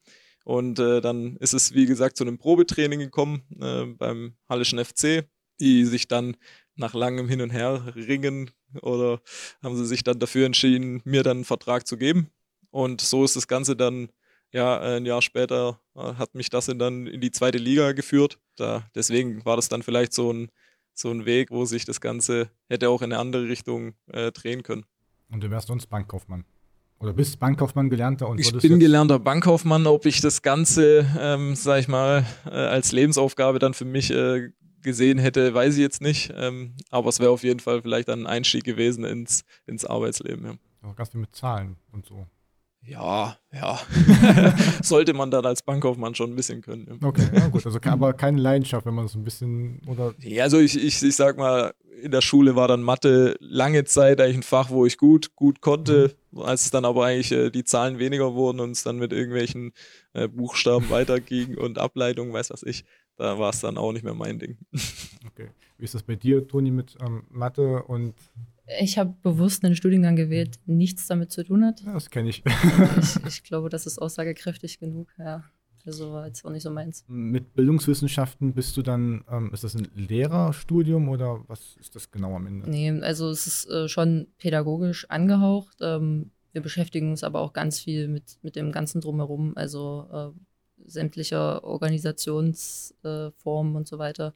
Und 0.46 0.78
äh, 0.78 1.00
dann 1.00 1.38
ist 1.38 1.54
es, 1.54 1.74
wie 1.74 1.86
gesagt, 1.86 2.18
zu 2.18 2.26
einem 2.26 2.38
Probetraining 2.38 3.00
gekommen 3.00 3.44
äh, 3.62 3.86
beim 3.86 4.36
Hallischen 4.50 4.84
FC, 4.84 5.24
die 5.60 5.86
sich 5.86 6.08
dann 6.08 6.36
nach 6.76 6.94
langem 6.94 7.30
Hin 7.30 7.42
und 7.42 7.52
Her 7.52 7.94
ringen 7.96 8.52
oder 8.82 9.22
haben 9.62 9.76
sie 9.76 9.86
sich 9.86 10.04
dann 10.04 10.20
dafür 10.20 10.46
entschieden, 10.46 11.02
mir 11.06 11.24
dann 11.24 11.38
einen 11.38 11.46
Vertrag 11.46 11.88
zu 11.88 11.98
geben. 11.98 12.30
Und 12.72 13.02
so 13.02 13.24
ist 13.24 13.36
das 13.36 13.48
Ganze 13.48 13.76
dann, 13.76 14.10
ja, 14.52 14.80
ein 14.80 15.06
Jahr 15.06 15.22
später 15.22 15.80
äh, 15.96 16.14
hat 16.16 16.36
mich 16.36 16.50
das 16.50 16.66
dann 16.66 17.08
in 17.08 17.22
die 17.22 17.32
zweite 17.32 17.58
Liga 17.58 17.92
geführt. 17.92 18.40
Da, 18.56 18.88
deswegen 18.96 19.46
war 19.46 19.56
das 19.56 19.70
dann 19.70 19.84
vielleicht 19.84 20.14
so 20.14 20.32
ein, 20.32 20.50
so 20.94 21.12
ein 21.12 21.26
Weg, 21.26 21.52
wo 21.52 21.66
sich 21.66 21.86
das 21.86 22.02
Ganze 22.02 22.50
hätte 22.70 22.90
auch 22.90 23.02
in 23.02 23.12
eine 23.12 23.20
andere 23.20 23.48
Richtung 23.48 23.94
äh, 24.08 24.32
drehen 24.32 24.64
können. 24.64 24.86
Und 25.30 25.44
du 25.44 25.50
wärst 25.50 25.68
sonst 25.68 25.88
Bankkaufmann. 25.88 26.46
Oder 27.00 27.14
bist 27.14 27.40
Bankkaufmann 27.40 27.90
gelernter 27.90 28.30
und 28.30 28.40
Ich 28.40 28.52
bin 28.54 28.80
gelernter 28.80 29.20
Bankkaufmann. 29.20 29.88
Ob 29.88 30.06
ich 30.06 30.22
das 30.22 30.42
Ganze, 30.42 31.06
ähm, 31.20 31.56
sag 31.56 31.80
ich 31.80 31.88
mal, 31.88 32.26
äh, 32.46 32.50
als 32.52 32.92
Lebensaufgabe 32.92 33.60
dann 33.60 33.74
für 33.74 33.86
mich 33.86 34.10
äh, 34.10 34.52
gesehen 34.84 35.18
hätte, 35.18 35.54
weiß 35.54 35.76
ich 35.76 35.82
jetzt 35.82 36.02
nicht. 36.02 36.34
Ähm, 36.36 36.74
aber 36.90 37.10
es 37.10 37.20
wäre 37.20 37.32
auf 37.32 37.44
jeden 37.44 37.60
Fall 37.60 37.82
vielleicht 37.82 38.10
ein 38.10 38.28
Einstieg 38.28 38.64
gewesen 38.64 39.04
ins, 39.04 39.44
ins 39.66 39.86
Arbeitsleben. 39.86 40.46
Ja. 40.46 40.90
Auch 40.90 40.96
ganz 40.96 41.10
viel 41.10 41.22
mit 41.22 41.36
Zahlen 41.36 41.78
und 41.92 42.06
so. 42.06 42.28
Ja, 42.86 43.38
ja. 43.54 43.80
Sollte 44.84 45.14
man 45.14 45.32
dann 45.32 45.46
als 45.46 45.62
Bankkaufmann 45.62 46.16
schon 46.16 46.32
ein 46.32 46.36
bisschen 46.36 46.62
können. 46.62 47.00
Ja. 47.02 47.08
Okay, 47.08 47.30
ja 47.34 47.48
gut. 47.48 47.66
Also, 47.66 47.80
aber 47.82 48.14
keine 48.14 48.42
Leidenschaft, 48.42 48.86
wenn 48.86 48.94
man 48.94 49.06
das 49.06 49.16
ein 49.16 49.24
bisschen 49.24 49.82
oder. 49.88 50.14
Ja, 50.20 50.44
also 50.44 50.60
ich, 50.60 50.76
ich, 50.76 51.02
ich 51.02 51.16
sag 51.16 51.38
mal, 51.38 51.74
in 52.02 52.12
der 52.12 52.20
Schule 52.22 52.58
war 52.58 52.68
dann 52.68 52.84
Mathe 52.84 53.38
lange 53.40 53.86
Zeit 53.86 54.20
eigentlich 54.20 54.38
ein 54.38 54.44
Fach, 54.44 54.70
wo 54.70 54.86
ich 54.86 54.98
gut, 54.98 55.34
gut 55.36 55.62
konnte. 55.62 56.14
Mhm. 56.32 56.42
Als 56.42 56.66
es 56.66 56.72
dann 56.72 56.84
aber 56.84 57.06
eigentlich 57.06 57.32
äh, 57.32 57.50
die 57.52 57.64
Zahlen 57.64 58.00
weniger 58.00 58.34
wurden 58.34 58.60
und 58.60 58.72
es 58.72 58.84
dann 58.84 58.98
mit 58.98 59.14
irgendwelchen 59.14 59.72
äh, 60.12 60.28
Buchstaben 60.28 60.90
weiterging 60.90 61.58
und 61.58 61.78
Ableitungen, 61.78 62.34
weiß 62.34 62.50
was 62.50 62.64
ich, 62.64 62.84
da 63.18 63.38
war 63.38 63.50
es 63.50 63.62
dann 63.62 63.78
auch 63.78 63.92
nicht 63.92 64.04
mehr 64.04 64.14
mein 64.14 64.40
Ding. 64.40 64.58
Okay. 65.26 65.50
Wie 65.78 65.86
ist 65.86 65.96
das 65.96 66.04
bei 66.04 66.16
dir, 66.16 66.48
Toni, 66.48 66.70
mit 66.70 66.96
ähm, 67.02 67.24
Mathe 67.30 67.82
und 67.84 68.14
ich 68.80 68.98
habe 68.98 69.16
bewusst 69.24 69.66
einen 69.66 69.76
Studiengang 69.76 70.16
gewählt, 70.16 70.60
der 70.68 70.76
nichts 70.76 71.08
damit 71.08 71.32
zu 71.32 71.44
tun 71.44 71.66
hat. 71.66 71.82
Ja, 71.82 71.94
das 71.94 72.10
kenne 72.10 72.30
ich. 72.30 72.44
ich. 72.46 73.26
ich. 73.28 73.44
glaube, 73.44 73.70
das 73.70 73.86
ist 73.86 74.00
aussagekräftig 74.00 74.80
genug, 74.80 75.08
ja. 75.18 75.44
Also 75.86 76.14
war 76.14 76.28
jetzt 76.28 76.46
auch 76.46 76.50
nicht 76.50 76.64
so 76.64 76.72
meins. 76.72 77.04
Mit 77.08 77.56
Bildungswissenschaften 77.56 78.54
bist 78.54 78.78
du 78.78 78.82
dann, 78.82 79.26
ähm, 79.30 79.52
ist 79.54 79.66
das 79.66 79.76
ein 79.76 79.88
Lehrerstudium 79.96 81.10
oder 81.10 81.44
was 81.48 81.76
ist 81.80 81.96
das 81.96 82.10
genau 82.10 82.36
am 82.36 82.48
Ende? 82.48 82.70
Nee, 82.70 82.92
also 83.02 83.30
es 83.30 83.48
ist 83.48 83.70
äh, 83.70 83.90
schon 83.90 84.28
pädagogisch 84.38 85.10
angehaucht. 85.10 85.78
Ähm, 85.82 86.32
wir 86.54 86.62
beschäftigen 86.62 87.10
uns 87.12 87.24
aber 87.24 87.42
auch 87.42 87.52
ganz 87.52 87.80
viel 87.80 88.08
mit, 88.08 88.38
mit 88.44 88.56
dem 88.56 88.72
Ganzen 88.72 89.02
drumherum, 89.02 89.58
also 89.58 90.08
äh, 90.14 90.40
sämtlicher 90.86 91.64
Organisationsformen 91.64 93.76
und 93.76 93.88
so 93.88 94.00
weiter. 94.00 94.34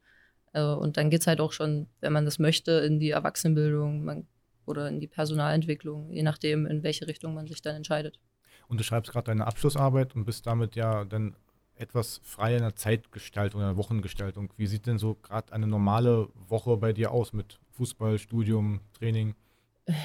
Äh, 0.54 0.64
und 0.64 0.98
dann 0.98 1.10
geht 1.10 1.22
es 1.22 1.28
halt 1.28 1.40
auch 1.40 1.52
schon, 1.52 1.88
wenn 2.00 2.14
man 2.14 2.26
das 2.26 2.40
möchte, 2.40 2.72
in 2.72 3.00
die 3.00 3.12
Erwachsenenbildung 3.12 4.04
man, 4.04 4.28
oder 4.66 4.90
in 4.90 5.00
die 5.00 5.08
Personalentwicklung, 5.08 6.12
je 6.12 6.24
nachdem, 6.24 6.66
in 6.66 6.84
welche 6.84 7.08
Richtung 7.08 7.34
man 7.34 7.48
sich 7.48 7.62
dann 7.62 7.78
entscheidet. 7.78 8.20
Und 8.68 8.80
du 8.80 8.84
schreibst 8.84 9.12
gerade 9.12 9.26
deine 9.26 9.48
Abschlussarbeit 9.48 10.16
und 10.16 10.26
bist 10.26 10.46
damit 10.46 10.76
ja 10.76 11.06
dann 11.06 11.36
etwas 11.76 12.20
frei 12.24 12.56
in 12.56 12.64
der 12.64 12.76
Zeitgestaltung, 12.76 13.62
in 13.62 13.68
der 13.68 13.78
Wochengestaltung. 13.78 14.52
Wie 14.58 14.68
sieht 14.68 14.88
denn 14.88 14.98
so 14.98 15.16
gerade 15.16 15.54
eine 15.54 15.68
normale 15.68 16.28
Woche 16.34 16.76
bei 16.78 16.92
dir 16.92 17.12
aus 17.12 17.34
mit 17.34 17.60
Fußball, 17.72 18.18
Studium, 18.18 18.82
Training? 18.98 19.36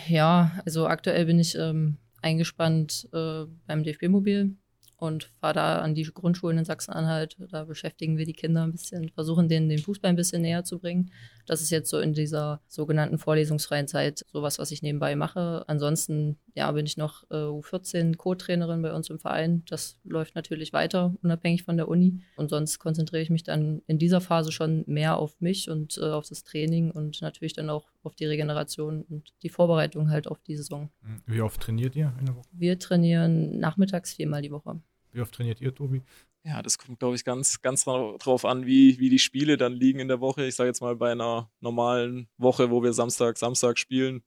Ja, 0.06 0.52
also 0.64 0.87
aktuell 0.87 1.26
bin 1.26 1.40
ich 1.40 1.56
ähm, 1.56 1.96
eingespannt 2.20 3.08
äh, 3.12 3.46
beim 3.66 3.82
DFB-Mobil 3.82 4.54
und 5.02 5.25
fahre 5.40 5.54
da 5.54 5.78
an 5.80 5.97
die 5.97 6.04
Grundschulen 6.04 6.59
in 6.59 6.64
Sachsen-Anhalt. 6.64 7.37
Da 7.50 7.64
beschäftigen 7.64 8.18
wir 8.18 8.25
die 8.25 8.35
Kinder 8.35 8.62
ein 8.62 8.71
bisschen, 8.71 9.09
versuchen 9.09 9.49
denen 9.49 9.68
den 9.68 9.80
Fußball 9.80 10.11
ein 10.11 10.16
bisschen 10.16 10.42
näher 10.42 10.62
zu 10.62 10.78
bringen. 10.78 11.11
Das 11.44 11.61
ist 11.61 11.71
jetzt 11.71 11.90
so 11.90 11.99
in 11.99 12.12
dieser 12.12 12.61
sogenannten 12.68 13.18
vorlesungsfreien 13.18 13.88
Zeit 13.88 14.25
sowas, 14.32 14.61
was 14.61 14.71
ich 14.71 14.80
nebenbei 14.80 15.16
mache. 15.16 15.64
Ansonsten 15.66 16.37
ja, 16.54 16.71
bin 16.71 16.87
ich 16.87 16.97
noch 16.97 17.25
äh, 17.30 17.35
U14 17.35 18.14
Co-Trainerin 18.16 18.80
bei 18.80 18.92
uns 18.92 19.11
im 19.11 19.18
Verein. 19.18 19.64
Das 19.68 19.99
läuft 20.04 20.37
natürlich 20.37 20.73
weiter, 20.73 21.16
unabhängig 21.21 21.64
von 21.64 21.76
der 21.76 21.88
Uni. 21.88 22.21
Und 22.37 22.50
sonst 22.50 22.78
konzentriere 22.78 23.23
ich 23.23 23.30
mich 23.30 23.42
dann 23.42 23.82
in 23.88 23.99
dieser 23.99 24.21
Phase 24.21 24.52
schon 24.52 24.85
mehr 24.87 25.18
auf 25.18 25.40
mich 25.40 25.68
und 25.68 25.99
äh, 25.99 26.11
auf 26.11 26.28
das 26.28 26.44
Training 26.44 26.92
und 26.92 27.23
natürlich 27.23 27.54
dann 27.54 27.71
auch 27.71 27.88
auf 28.04 28.14
die 28.14 28.26
Regeneration 28.26 29.02
und 29.02 29.32
die 29.42 29.49
Vorbereitung 29.49 30.11
halt 30.11 30.28
auf 30.28 30.40
die 30.42 30.56
Saison. 30.56 30.90
Wie 31.26 31.40
oft 31.40 31.61
trainiert 31.61 31.97
ihr 31.97 32.14
in 32.21 32.26
der 32.26 32.37
Woche? 32.37 32.47
Wir 32.52 32.78
trainieren 32.78 33.59
nachmittags 33.59 34.12
viermal 34.14 34.42
die 34.42 34.52
Woche. 34.52 34.80
Wie 35.12 35.21
oft 35.21 35.35
trainiert 35.35 35.61
ihr, 35.61 35.75
Tobi? 35.75 36.02
Ja, 36.45 36.61
das 36.61 36.76
kommt, 36.76 36.99
glaube 36.99 37.14
ich, 37.14 37.25
ganz, 37.25 37.61
ganz 37.61 37.85
drauf 37.85 38.45
an, 38.45 38.66
wie, 38.66 38.99
wie 38.99 39.11
die 39.11 39.21
Spiele 39.21 39.57
dann 39.57 39.75
liegen 39.75 40.00
in 40.00 40.09
der 40.09 40.21
Woche. 40.21 40.45
Ich 40.45 40.57
sage 40.57 40.69
jetzt 40.69 40.81
mal, 40.81 40.97
bei 40.97 41.12
einer 41.12 41.50
normalen 41.61 42.28
Woche, 42.37 42.71
wo 42.71 42.83
wir 42.83 42.92
Samstag, 42.92 43.38
Samstag 43.38 43.78
spielen, 43.78 44.25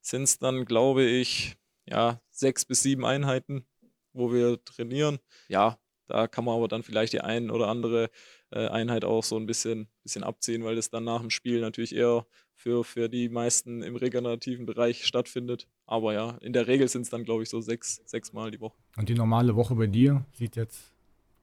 sind 0.00 0.24
es 0.24 0.38
dann, 0.38 0.64
glaube 0.64 1.04
ich, 1.04 1.56
ja, 1.86 2.20
sechs 2.30 2.64
bis 2.64 2.82
sieben 2.82 3.04
Einheiten, 3.04 3.64
wo 4.12 4.32
wir 4.32 4.62
trainieren. 4.64 5.20
Ja, 5.48 5.78
da 6.08 6.26
kann 6.26 6.44
man 6.44 6.56
aber 6.56 6.66
dann 6.66 6.82
vielleicht 6.82 7.12
die 7.12 7.20
ein 7.20 7.50
oder 7.50 7.68
andere 7.68 8.10
äh, 8.50 8.66
Einheit 8.66 9.04
auch 9.04 9.22
so 9.22 9.36
ein 9.36 9.46
bisschen, 9.46 9.88
bisschen 10.02 10.24
abziehen, 10.24 10.64
weil 10.64 10.74
das 10.74 10.90
dann 10.90 11.04
nach 11.04 11.20
dem 11.20 11.30
Spiel 11.30 11.60
natürlich 11.60 11.94
eher 11.94 12.26
für, 12.62 12.84
für 12.84 13.08
die 13.08 13.28
meisten 13.28 13.82
im 13.82 13.96
regenerativen 13.96 14.66
Bereich 14.66 15.04
stattfindet. 15.04 15.66
Aber 15.84 16.14
ja, 16.14 16.38
in 16.40 16.52
der 16.52 16.68
Regel 16.68 16.86
sind 16.88 17.02
es 17.02 17.10
dann, 17.10 17.24
glaube 17.24 17.42
ich, 17.42 17.48
so 17.48 17.60
sechs, 17.60 18.00
sechs 18.04 18.32
Mal 18.32 18.50
die 18.52 18.60
Woche. 18.60 18.76
Und 18.96 19.08
die 19.08 19.14
normale 19.14 19.56
Woche 19.56 19.74
bei 19.74 19.88
dir 19.88 20.24
sieht 20.32 20.56
jetzt 20.56 20.92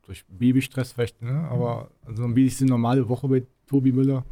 durch 0.04 0.24
Babystress 0.28 0.94
vielleicht, 0.94 1.22
ne? 1.22 1.48
aber 1.52 1.92
also 2.06 2.36
wie 2.36 2.48
ist 2.48 2.60
die 2.60 2.66
normale 2.66 3.08
Woche 3.08 3.28
bei 3.28 3.44
Tobi 3.68 3.92
Müller? 3.92 4.26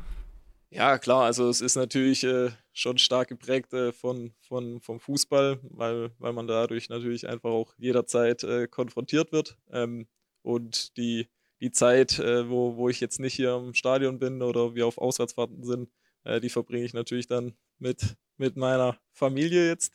Ja, 0.70 0.98
klar, 0.98 1.24
also 1.24 1.50
es 1.50 1.62
ist 1.62 1.76
natürlich 1.76 2.24
äh, 2.24 2.50
schon 2.74 2.98
stark 2.98 3.30
geprägt 3.30 3.74
äh, 3.74 3.92
von, 3.92 4.32
von, 4.40 4.82
vom 4.82 5.00
Fußball, 5.00 5.60
weil, 5.64 6.12
weil 6.20 6.34
man 6.34 6.48
dadurch 6.48 6.90
natürlich 6.90 7.28
einfach 7.28 7.50
auch 7.50 7.74
jederzeit 7.78 8.44
äh, 8.44 8.68
konfrontiert 8.68 9.32
wird. 9.32 9.58
Ähm, 9.72 10.08
und 10.42 10.98
die, 10.98 11.28
die 11.62 11.72
Zeit, 11.72 12.20
äh, 12.20 12.50
wo, 12.50 12.76
wo 12.76 12.90
ich 12.90 13.00
jetzt 13.00 13.20
nicht 13.20 13.34
hier 13.34 13.56
im 13.56 13.74
Stadion 13.74 14.20
bin 14.20 14.42
oder 14.42 14.76
wir 14.76 14.88
auf 14.88 14.98
Auswärtsfahrten 14.98 15.64
sind, 15.64 15.90
äh, 16.28 16.40
die 16.42 16.50
verbringe 16.50 16.86
ich 16.86 16.94
natürlich 16.94 17.28
dann 17.28 17.54
mit, 17.80 18.16
mit 18.38 18.58
meiner 18.58 18.98
Familie 19.12 19.68
jetzt, 19.68 19.94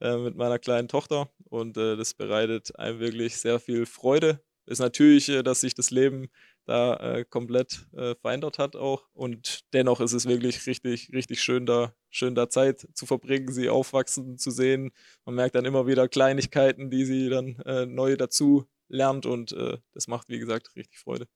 äh, 0.00 0.16
mit 0.16 0.36
meiner 0.36 0.58
kleinen 0.58 0.88
Tochter. 0.88 1.30
Und 1.44 1.76
äh, 1.76 1.96
das 1.96 2.14
bereitet 2.14 2.78
einem 2.78 3.00
wirklich 3.00 3.36
sehr 3.38 3.58
viel 3.58 3.86
Freude. 3.86 4.40
Ist 4.66 4.78
natürlich, 4.78 5.28
äh, 5.28 5.42
dass 5.42 5.62
sich 5.62 5.74
das 5.74 5.90
Leben 5.90 6.28
da 6.66 6.96
äh, 6.96 7.24
komplett 7.24 7.86
äh, 7.96 8.14
verändert 8.14 8.58
hat 8.58 8.76
auch. 8.76 9.08
Und 9.12 9.64
dennoch 9.72 10.00
ist 10.00 10.12
es 10.12 10.26
wirklich 10.26 10.66
richtig, 10.66 11.10
richtig 11.12 11.42
schön, 11.42 11.66
da, 11.66 11.94
schön 12.10 12.34
da 12.34 12.48
Zeit 12.48 12.86
zu 12.94 13.06
verbringen, 13.06 13.50
sie 13.50 13.68
aufwachsen 13.68 14.38
zu 14.38 14.50
sehen. 14.50 14.92
Man 15.24 15.34
merkt 15.34 15.54
dann 15.54 15.64
immer 15.64 15.86
wieder 15.86 16.08
Kleinigkeiten, 16.08 16.90
die 16.90 17.04
sie 17.04 17.28
dann 17.30 17.56
neu 17.92 18.16
dazu 18.16 18.66
lernt 18.88 19.26
und 19.26 19.54
das 19.94 20.08
macht, 20.08 20.28
wie 20.28 20.38
gesagt, 20.38 20.74
richtig 20.76 20.98
Freude. 20.98 21.26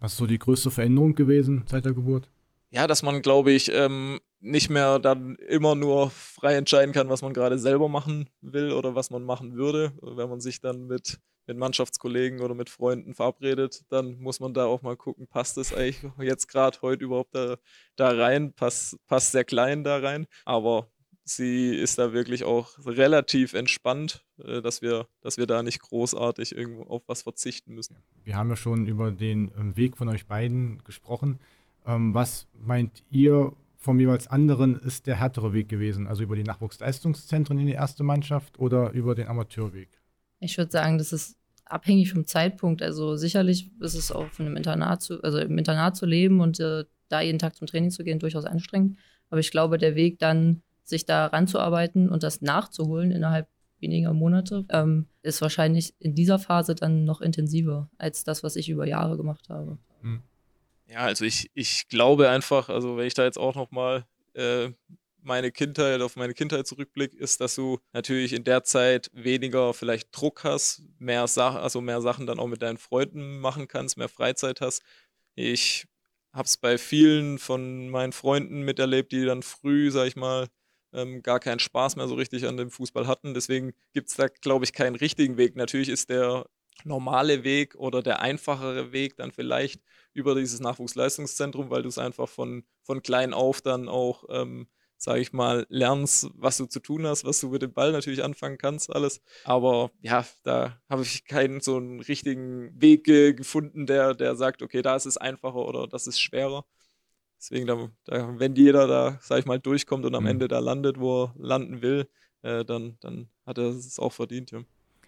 Was 0.00 0.12
ist 0.12 0.18
so 0.18 0.26
die 0.26 0.38
größte 0.38 0.70
Veränderung 0.70 1.14
gewesen 1.14 1.64
seit 1.66 1.84
der 1.84 1.92
Geburt? 1.92 2.28
Ja, 2.72 2.86
dass 2.86 3.02
man, 3.02 3.20
glaube 3.20 3.52
ich, 3.52 3.70
ähm, 3.70 4.18
nicht 4.40 4.70
mehr 4.70 4.98
dann 4.98 5.36
immer 5.36 5.74
nur 5.74 6.10
frei 6.10 6.54
entscheiden 6.56 6.92
kann, 6.92 7.10
was 7.10 7.20
man 7.20 7.34
gerade 7.34 7.58
selber 7.58 7.88
machen 7.88 8.30
will 8.40 8.72
oder 8.72 8.94
was 8.94 9.10
man 9.10 9.22
machen 9.22 9.54
würde. 9.54 9.92
Wenn 10.00 10.30
man 10.30 10.40
sich 10.40 10.60
dann 10.60 10.86
mit, 10.86 11.20
mit 11.46 11.58
Mannschaftskollegen 11.58 12.40
oder 12.40 12.54
mit 12.54 12.70
Freunden 12.70 13.14
verabredet, 13.14 13.82
dann 13.90 14.18
muss 14.18 14.40
man 14.40 14.54
da 14.54 14.64
auch 14.64 14.80
mal 14.80 14.96
gucken, 14.96 15.28
passt 15.28 15.58
es 15.58 15.74
eigentlich 15.74 16.02
jetzt 16.18 16.48
gerade 16.48 16.78
heute 16.80 17.04
überhaupt 17.04 17.34
da, 17.34 17.56
da 17.96 18.08
rein, 18.08 18.54
passt, 18.54 18.96
passt 19.06 19.32
sehr 19.32 19.44
klein 19.44 19.84
da 19.84 19.98
rein. 19.98 20.26
Aber 20.46 20.90
sie 21.24 21.76
ist 21.76 21.98
da 21.98 22.14
wirklich 22.14 22.42
auch 22.44 22.70
relativ 22.86 23.52
entspannt, 23.52 24.24
äh, 24.42 24.62
dass 24.62 24.80
wir, 24.80 25.06
dass 25.20 25.36
wir 25.36 25.46
da 25.46 25.62
nicht 25.62 25.80
großartig 25.82 26.56
irgendwo 26.56 26.84
auf 26.84 27.02
was 27.06 27.22
verzichten 27.22 27.74
müssen. 27.74 27.98
Wir 28.24 28.36
haben 28.36 28.48
ja 28.48 28.56
schon 28.56 28.86
über 28.86 29.10
den 29.10 29.52
ähm, 29.58 29.76
Weg 29.76 29.98
von 29.98 30.08
euch 30.08 30.26
beiden 30.26 30.82
gesprochen. 30.84 31.38
Ähm, 31.86 32.14
was 32.14 32.46
meint 32.54 33.02
ihr 33.10 33.52
vom 33.76 33.98
jeweils 33.98 34.28
anderen 34.28 34.78
ist 34.78 35.06
der 35.06 35.16
härtere 35.16 35.52
Weg 35.52 35.68
gewesen? 35.68 36.06
Also 36.06 36.22
über 36.22 36.36
die 36.36 36.44
Nachwuchsleistungszentren 36.44 37.58
in 37.58 37.66
die 37.66 37.72
erste 37.72 38.04
Mannschaft 38.04 38.58
oder 38.58 38.92
über 38.92 39.14
den 39.14 39.26
Amateurweg? 39.26 39.88
Ich 40.38 40.56
würde 40.56 40.70
sagen, 40.70 40.98
das 40.98 41.12
ist 41.12 41.36
abhängig 41.64 42.12
vom 42.12 42.26
Zeitpunkt. 42.26 42.82
Also 42.82 43.16
sicherlich 43.16 43.70
ist 43.80 43.94
es 43.94 44.12
auch 44.12 44.28
von 44.28 44.46
einem 44.46 44.56
Internat 44.56 45.02
zu, 45.02 45.22
also 45.22 45.38
im 45.38 45.58
Internat 45.58 45.96
zu 45.96 46.06
leben 46.06 46.40
und 46.40 46.60
äh, 46.60 46.84
da 47.08 47.20
jeden 47.20 47.38
Tag 47.38 47.56
zum 47.56 47.66
Training 47.66 47.90
zu 47.90 48.04
gehen, 48.04 48.18
durchaus 48.18 48.44
anstrengend. 48.44 48.98
Aber 49.30 49.40
ich 49.40 49.50
glaube, 49.50 49.78
der 49.78 49.94
Weg 49.94 50.18
dann, 50.18 50.62
sich 50.84 51.06
da 51.06 51.26
ranzuarbeiten 51.26 52.08
und 52.08 52.22
das 52.22 52.42
nachzuholen 52.42 53.10
innerhalb 53.10 53.48
weniger 53.80 54.12
Monate, 54.12 54.64
ähm, 54.68 55.06
ist 55.22 55.42
wahrscheinlich 55.42 55.94
in 55.98 56.14
dieser 56.14 56.38
Phase 56.38 56.74
dann 56.74 57.04
noch 57.04 57.20
intensiver 57.20 57.88
als 57.98 58.24
das, 58.24 58.42
was 58.42 58.56
ich 58.56 58.68
über 58.68 58.86
Jahre 58.86 59.16
gemacht 59.16 59.48
habe. 59.48 59.78
Hm. 60.02 60.22
Ja, 60.92 61.00
also 61.00 61.24
ich, 61.24 61.50
ich 61.54 61.88
glaube 61.88 62.28
einfach, 62.28 62.68
also 62.68 62.96
wenn 62.96 63.06
ich 63.06 63.14
da 63.14 63.24
jetzt 63.24 63.38
auch 63.38 63.54
nochmal 63.54 64.04
äh, 64.34 64.70
meine 65.22 65.50
Kindheit, 65.50 66.02
auf 66.02 66.16
meine 66.16 66.34
Kindheit 66.34 66.66
zurückblicke, 66.66 67.16
ist, 67.16 67.40
dass 67.40 67.54
du 67.54 67.78
natürlich 67.92 68.32
in 68.34 68.44
der 68.44 68.62
Zeit 68.64 69.10
weniger 69.14 69.72
vielleicht 69.72 70.08
Druck 70.12 70.44
hast, 70.44 70.82
mehr 70.98 71.26
Sachen, 71.28 71.58
also 71.60 71.80
mehr 71.80 72.02
Sachen 72.02 72.26
dann 72.26 72.38
auch 72.38 72.46
mit 72.48 72.60
deinen 72.60 72.76
Freunden 72.76 73.38
machen 73.40 73.68
kannst, 73.68 73.96
mehr 73.96 74.08
Freizeit 74.08 74.60
hast. 74.60 74.82
Ich 75.34 75.86
habe 76.34 76.46
es 76.46 76.56
bei 76.58 76.76
vielen 76.78 77.38
von 77.38 77.88
meinen 77.88 78.12
Freunden 78.12 78.62
miterlebt, 78.62 79.12
die 79.12 79.24
dann 79.24 79.42
früh, 79.42 79.90
sag 79.90 80.08
ich 80.08 80.16
mal, 80.16 80.48
ähm, 80.92 81.22
gar 81.22 81.40
keinen 81.40 81.58
Spaß 81.60 81.96
mehr 81.96 82.08
so 82.08 82.16
richtig 82.16 82.46
an 82.46 82.56
dem 82.58 82.70
Fußball 82.70 83.06
hatten. 83.06 83.32
Deswegen 83.34 83.72
gibt 83.94 84.10
es 84.10 84.16
da, 84.16 84.26
glaube 84.28 84.64
ich, 84.66 84.72
keinen 84.74 84.96
richtigen 84.96 85.38
Weg. 85.38 85.56
Natürlich 85.56 85.88
ist 85.90 86.10
der 86.10 86.46
normale 86.84 87.44
Weg 87.44 87.74
oder 87.76 88.02
der 88.02 88.20
einfachere 88.20 88.92
Weg 88.92 89.16
dann 89.16 89.32
vielleicht 89.32 89.82
über 90.12 90.34
dieses 90.34 90.60
Nachwuchsleistungszentrum, 90.60 91.70
weil 91.70 91.82
du 91.82 91.88
es 91.88 91.98
einfach 91.98 92.28
von, 92.28 92.64
von 92.82 93.02
klein 93.02 93.32
auf 93.32 93.62
dann 93.62 93.88
auch, 93.88 94.24
ähm, 94.30 94.68
sage 94.96 95.20
ich 95.20 95.32
mal, 95.32 95.66
lernst, 95.68 96.30
was 96.34 96.58
du 96.58 96.66
zu 96.66 96.80
tun 96.80 97.06
hast, 97.06 97.24
was 97.24 97.40
du 97.40 97.48
mit 97.48 97.62
dem 97.62 97.72
Ball 97.72 97.92
natürlich 97.92 98.22
anfangen 98.22 98.58
kannst, 98.58 98.94
alles. 98.94 99.20
Aber 99.44 99.90
ja, 100.00 100.24
da 100.44 100.80
habe 100.88 101.02
ich 101.02 101.24
keinen 101.24 101.60
so 101.60 101.76
einen 101.76 102.00
richtigen 102.00 102.80
Weg 102.80 103.08
äh, 103.08 103.32
gefunden, 103.32 103.86
der, 103.86 104.14
der 104.14 104.36
sagt, 104.36 104.62
okay, 104.62 104.82
da 104.82 104.94
ist 104.94 105.06
es 105.06 105.16
einfacher 105.16 105.66
oder 105.66 105.86
das 105.86 106.06
ist 106.06 106.20
schwerer. 106.20 106.64
Deswegen, 107.38 107.66
da, 107.66 107.88
da, 108.04 108.38
wenn 108.38 108.54
jeder 108.54 108.86
da, 108.86 109.18
sag 109.20 109.40
ich 109.40 109.46
mal, 109.46 109.58
durchkommt 109.58 110.04
und 110.04 110.14
am 110.14 110.24
mhm. 110.24 110.30
Ende 110.30 110.48
da 110.48 110.60
landet, 110.60 111.00
wo 111.00 111.24
er 111.24 111.34
landen 111.36 111.82
will, 111.82 112.08
äh, 112.42 112.64
dann, 112.64 112.96
dann 113.00 113.28
hat 113.44 113.58
er 113.58 113.70
es 113.70 113.98
auch 113.98 114.12
verdient, 114.12 114.52
ja. 114.52 114.62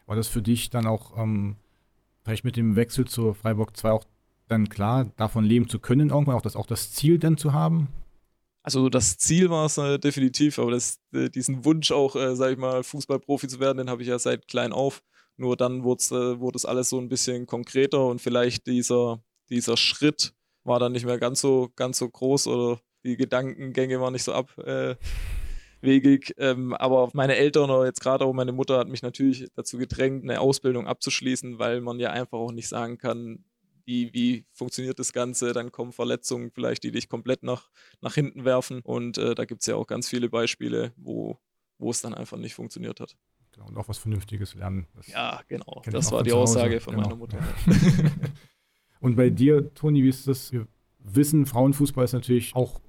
War 0.06 0.16
das 0.16 0.28
für 0.28 0.42
dich 0.42 0.70
dann 0.70 0.87
auch 0.87 1.16
ähm, 1.16 1.56
vielleicht 2.25 2.44
mit 2.44 2.56
dem 2.56 2.76
Wechsel 2.76 3.06
zur 3.06 3.34
Freiburg 3.34 3.76
2 3.76 3.90
auch 3.90 4.04
dann 4.49 4.68
klar, 4.68 5.11
davon 5.16 5.44
leben 5.44 5.68
zu 5.68 5.78
können, 5.78 6.11
irgendwann 6.11 6.37
auch 6.37 6.42
das, 6.42 6.56
auch 6.56 6.66
das 6.66 6.92
Ziel 6.92 7.18
dann 7.18 7.37
zu 7.37 7.52
haben? 7.52 7.88
Also 8.62 8.88
das 8.88 9.18
Ziel 9.18 9.50
war 9.50 9.66
es 9.66 9.76
äh, 9.76 9.99
definitiv, 9.99 10.58
aber 10.58 10.70
das, 10.70 10.99
äh, 11.12 11.28
diesen 11.28 11.64
Wunsch 11.64 11.92
auch, 11.92 12.16
äh, 12.16 12.34
sag 12.34 12.52
ich 12.52 12.58
mal, 12.58 12.82
Fußballprofi 12.82 13.46
zu 13.46 13.61
werden, 13.61 13.78
den 13.78 13.90
habe 13.90 14.02
ich 14.02 14.08
ja 14.08 14.18
seit 14.18 14.49
klein 14.49 14.73
auf. 14.73 15.02
Nur 15.37 15.56
dann 15.56 15.80
äh, 15.80 15.84
wurde 15.84 16.56
es 16.56 16.64
alles 16.64 16.88
so 16.88 16.99
ein 16.99 17.08
bisschen 17.08 17.46
konkreter 17.46 18.06
und 18.06 18.20
vielleicht 18.20 18.66
dieser, 18.66 19.23
dieser 19.50 19.76
Schritt 19.76 20.32
war 20.62 20.78
dann 20.78 20.92
nicht 20.92 21.04
mehr 21.04 21.18
ganz 21.18 21.40
so, 21.40 21.70
ganz 21.76 21.99
so 21.99 22.08
groß 22.08 22.46
oder 22.46 22.80
die 23.04 23.16
Gedankengänge 23.16 24.00
waren 24.00 24.14
nicht 24.14 24.23
so 24.23 24.32
abwegig. 25.85 26.35
Ähm, 26.38 26.73
aber 26.75 27.11
meine 27.12 27.37
Eltern 27.37 27.71
oder 27.71 27.85
jetzt 27.85 28.00
gerade 28.00 28.25
auch 28.25 28.33
meine 28.33 28.53
Mutter 28.53 28.79
hat 28.79 28.88
mich 28.88 29.03
natürlich 29.03 29.49
dazu 29.55 29.79
gedrängt, 29.79 30.25
eine 30.25 30.41
Ausbildung 30.41 30.87
abzuschließen, 30.87 31.59
weil 31.59 31.81
man 31.81 32.00
ja 32.00 32.11
einfach 32.11 32.38
auch 32.38 32.53
nicht 32.53 32.69
sagen 32.69 32.99
kann, 32.99 33.45
wie, 33.87 34.12
wie 34.14 34.47
funktioniert 34.53 34.99
das 34.99 35.12
Ganze, 35.12 35.53
dann 35.53 35.71
kommen 35.71 35.93
Verletzungen 35.93 36.50
vielleicht, 36.50 36.85
die 36.85 36.91
dich 36.91 37.09
komplett 37.09 37.43
nach, 37.43 37.69
nach 38.00 38.14
hinten 38.14 38.47
werfen. 38.47 38.81
Und 38.81 39.19
äh, 39.19 39.35
da 39.35 39.45
gibt 39.45 39.61
es 39.61 39.67
ja 39.67 39.76
auch 39.76 39.87
ganz 39.87 40.09
viele 40.09 40.31
Beispiele, 40.31 40.93
wo, 40.97 41.38
wo 41.79 41.91
es 41.91 42.00
dann 42.00 42.14
einfach 42.14 42.38
nicht 42.38 42.55
funktioniert 42.55 43.00
hat. 43.00 43.14
Genau, 43.53 43.67
und 43.69 43.76
auch 43.76 43.87
was 43.87 43.99
Vernünftiges 43.99 44.55
lernen. 44.55 44.87
Das 44.95 45.09
ja, 45.09 45.41
genau. 45.49 45.83
Das 45.91 46.11
war 46.11 46.23
die 46.23 46.33
Aussage 46.33 46.81
von 46.81 46.95
genau. 46.95 47.09
meiner 47.09 47.17
Mutter. 47.17 47.38
Ja. 47.38 48.11
und 49.00 49.17
bei 49.17 49.29
dir, 49.29 49.73
Toni, 49.75 50.03
wie 50.03 50.09
ist 50.09 50.26
das? 50.26 50.50
Wir 50.50 50.67
wissen, 50.99 51.45
Frauenfußball 51.45 52.07
ist 52.07 52.14
natürlich 52.14 52.57
auch 52.57 52.81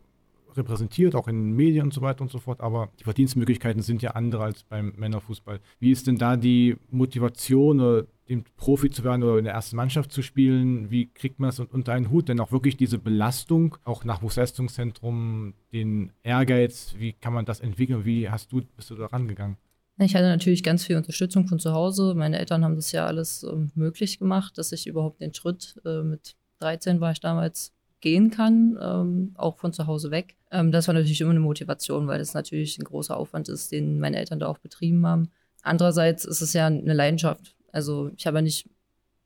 repräsentiert, 0.57 1.15
auch 1.15 1.27
in 1.27 1.51
Medien 1.51 1.85
und 1.85 1.93
so 1.93 2.01
weiter 2.01 2.21
und 2.21 2.31
so 2.31 2.39
fort, 2.39 2.61
aber 2.61 2.89
die 2.99 3.03
Verdienstmöglichkeiten 3.03 3.81
sind 3.81 4.01
ja 4.01 4.11
andere 4.11 4.43
als 4.43 4.63
beim 4.63 4.93
Männerfußball. 4.95 5.59
Wie 5.79 5.91
ist 5.91 6.07
denn 6.07 6.17
da 6.17 6.37
die 6.37 6.77
Motivation 6.89 7.79
oder 7.79 8.07
den 8.29 8.43
Profi 8.57 8.89
zu 8.89 9.03
werden 9.03 9.23
oder 9.23 9.37
in 9.37 9.45
der 9.45 9.53
ersten 9.53 9.75
Mannschaft 9.75 10.11
zu 10.11 10.21
spielen? 10.21 10.89
Wie 10.89 11.07
kriegt 11.07 11.39
man 11.39 11.49
das 11.49 11.59
unter 11.59 11.93
einen 11.93 12.09
Hut? 12.09 12.27
Denn 12.29 12.39
auch 12.39 12.51
wirklich 12.51 12.77
diese 12.77 12.97
Belastung, 12.97 13.77
auch 13.83 14.03
Nachwuchsleistungszentrum, 14.03 15.53
den 15.71 16.11
Ehrgeiz, 16.23 16.95
wie 16.97 17.13
kann 17.13 17.33
man 17.33 17.45
das 17.45 17.59
entwickeln? 17.59 18.05
Wie 18.05 18.29
hast 18.29 18.51
du, 18.51 18.61
bist 18.75 18.89
du 18.89 18.95
da 18.95 19.07
rangegangen? 19.07 19.57
Ich 19.97 20.15
hatte 20.15 20.27
natürlich 20.27 20.63
ganz 20.63 20.83
viel 20.83 20.97
Unterstützung 20.97 21.47
von 21.47 21.59
zu 21.59 21.71
Hause. 21.71 22.15
Meine 22.15 22.37
Eltern 22.37 22.65
haben 22.65 22.75
das 22.75 22.91
ja 22.91 23.05
alles 23.05 23.43
ähm, 23.43 23.71
möglich 23.75 24.19
gemacht, 24.19 24.57
dass 24.57 24.71
ich 24.71 24.87
überhaupt 24.87 25.21
den 25.21 25.33
Schritt 25.33 25.79
äh, 25.85 26.01
mit 26.01 26.35
13 26.59 26.99
war 26.99 27.11
ich 27.11 27.21
damals 27.21 27.73
gehen 28.01 28.29
kann, 28.29 28.77
ähm, 28.81 29.31
auch 29.35 29.57
von 29.57 29.71
zu 29.71 29.87
Hause 29.87 30.11
weg. 30.11 30.35
Ähm, 30.55 30.71
das 30.71 30.87
war 30.87 30.93
natürlich 30.93 31.19
immer 31.21 31.31
eine 31.31 31.39
Motivation, 31.41 32.07
weil 32.07 32.19
das 32.19 32.33
natürlich 32.33 32.79
ein 32.79 32.85
großer 32.85 33.17
Aufwand 33.17 33.49
ist, 33.49 33.71
den 33.71 33.99
meine 33.99 34.17
Eltern 34.17 34.39
da 34.39 34.47
auch 34.47 34.57
betrieben 34.57 35.05
haben. 35.05 35.29
Andererseits 35.61 36.23
ist 36.25 36.41
es 36.41 36.53
ja 36.53 36.67
eine 36.67 36.93
Leidenschaft. 36.93 37.55
Also 37.71 38.09
ich 38.15 38.25
habe 38.25 38.37
ja 38.37 38.41
nicht 38.41 38.69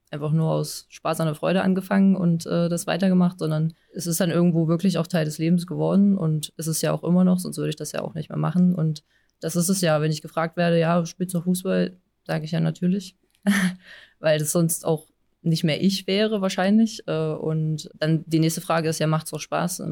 einfach 0.09 0.31
nur 0.31 0.49
aus 0.49 0.87
Spaß 0.89 1.19
an 1.19 1.27
der 1.27 1.35
Freude 1.35 1.61
angefangen 1.61 2.15
und 2.15 2.47
äh, 2.47 2.67
das 2.67 2.87
weitergemacht, 2.87 3.37
sondern 3.37 3.73
es 3.93 4.07
ist 4.07 4.19
dann 4.19 4.31
irgendwo 4.31 4.67
wirklich 4.67 4.97
auch 4.97 5.05
Teil 5.05 5.25
des 5.25 5.37
Lebens 5.37 5.67
geworden 5.67 6.17
und 6.17 6.51
es 6.57 6.65
ist 6.65 6.81
ja 6.81 6.93
auch 6.93 7.03
immer 7.03 7.23
noch, 7.23 7.37
sonst 7.37 7.57
würde 7.57 7.69
ich 7.69 7.75
das 7.75 7.91
ja 7.91 8.01
auch 8.01 8.15
nicht 8.15 8.29
mehr 8.29 8.39
machen. 8.39 8.73
Und 8.73 9.03
das 9.39 9.55
ist 9.55 9.69
es 9.69 9.81
ja, 9.81 10.01
wenn 10.01 10.11
ich 10.11 10.23
gefragt 10.23 10.57
werde, 10.57 10.79
ja, 10.79 11.05
spielst 11.05 11.35
du 11.35 11.41
Fußball, 11.41 11.95
sage 12.25 12.45
ich 12.45 12.51
ja 12.51 12.59
natürlich, 12.59 13.15
weil 14.19 14.39
das 14.39 14.51
sonst 14.51 14.83
auch 14.83 15.05
nicht 15.41 15.63
mehr 15.63 15.81
ich 15.81 16.07
wäre 16.07 16.41
wahrscheinlich. 16.41 17.01
Äh, 17.07 17.33
und 17.33 17.89
dann 17.97 18.23
die 18.27 18.39
nächste 18.39 18.61
Frage 18.61 18.89
ist 18.89 18.99
ja, 18.99 19.07
macht 19.07 19.27
es 19.27 19.33
auch 19.33 19.39
Spaß? 19.39 19.83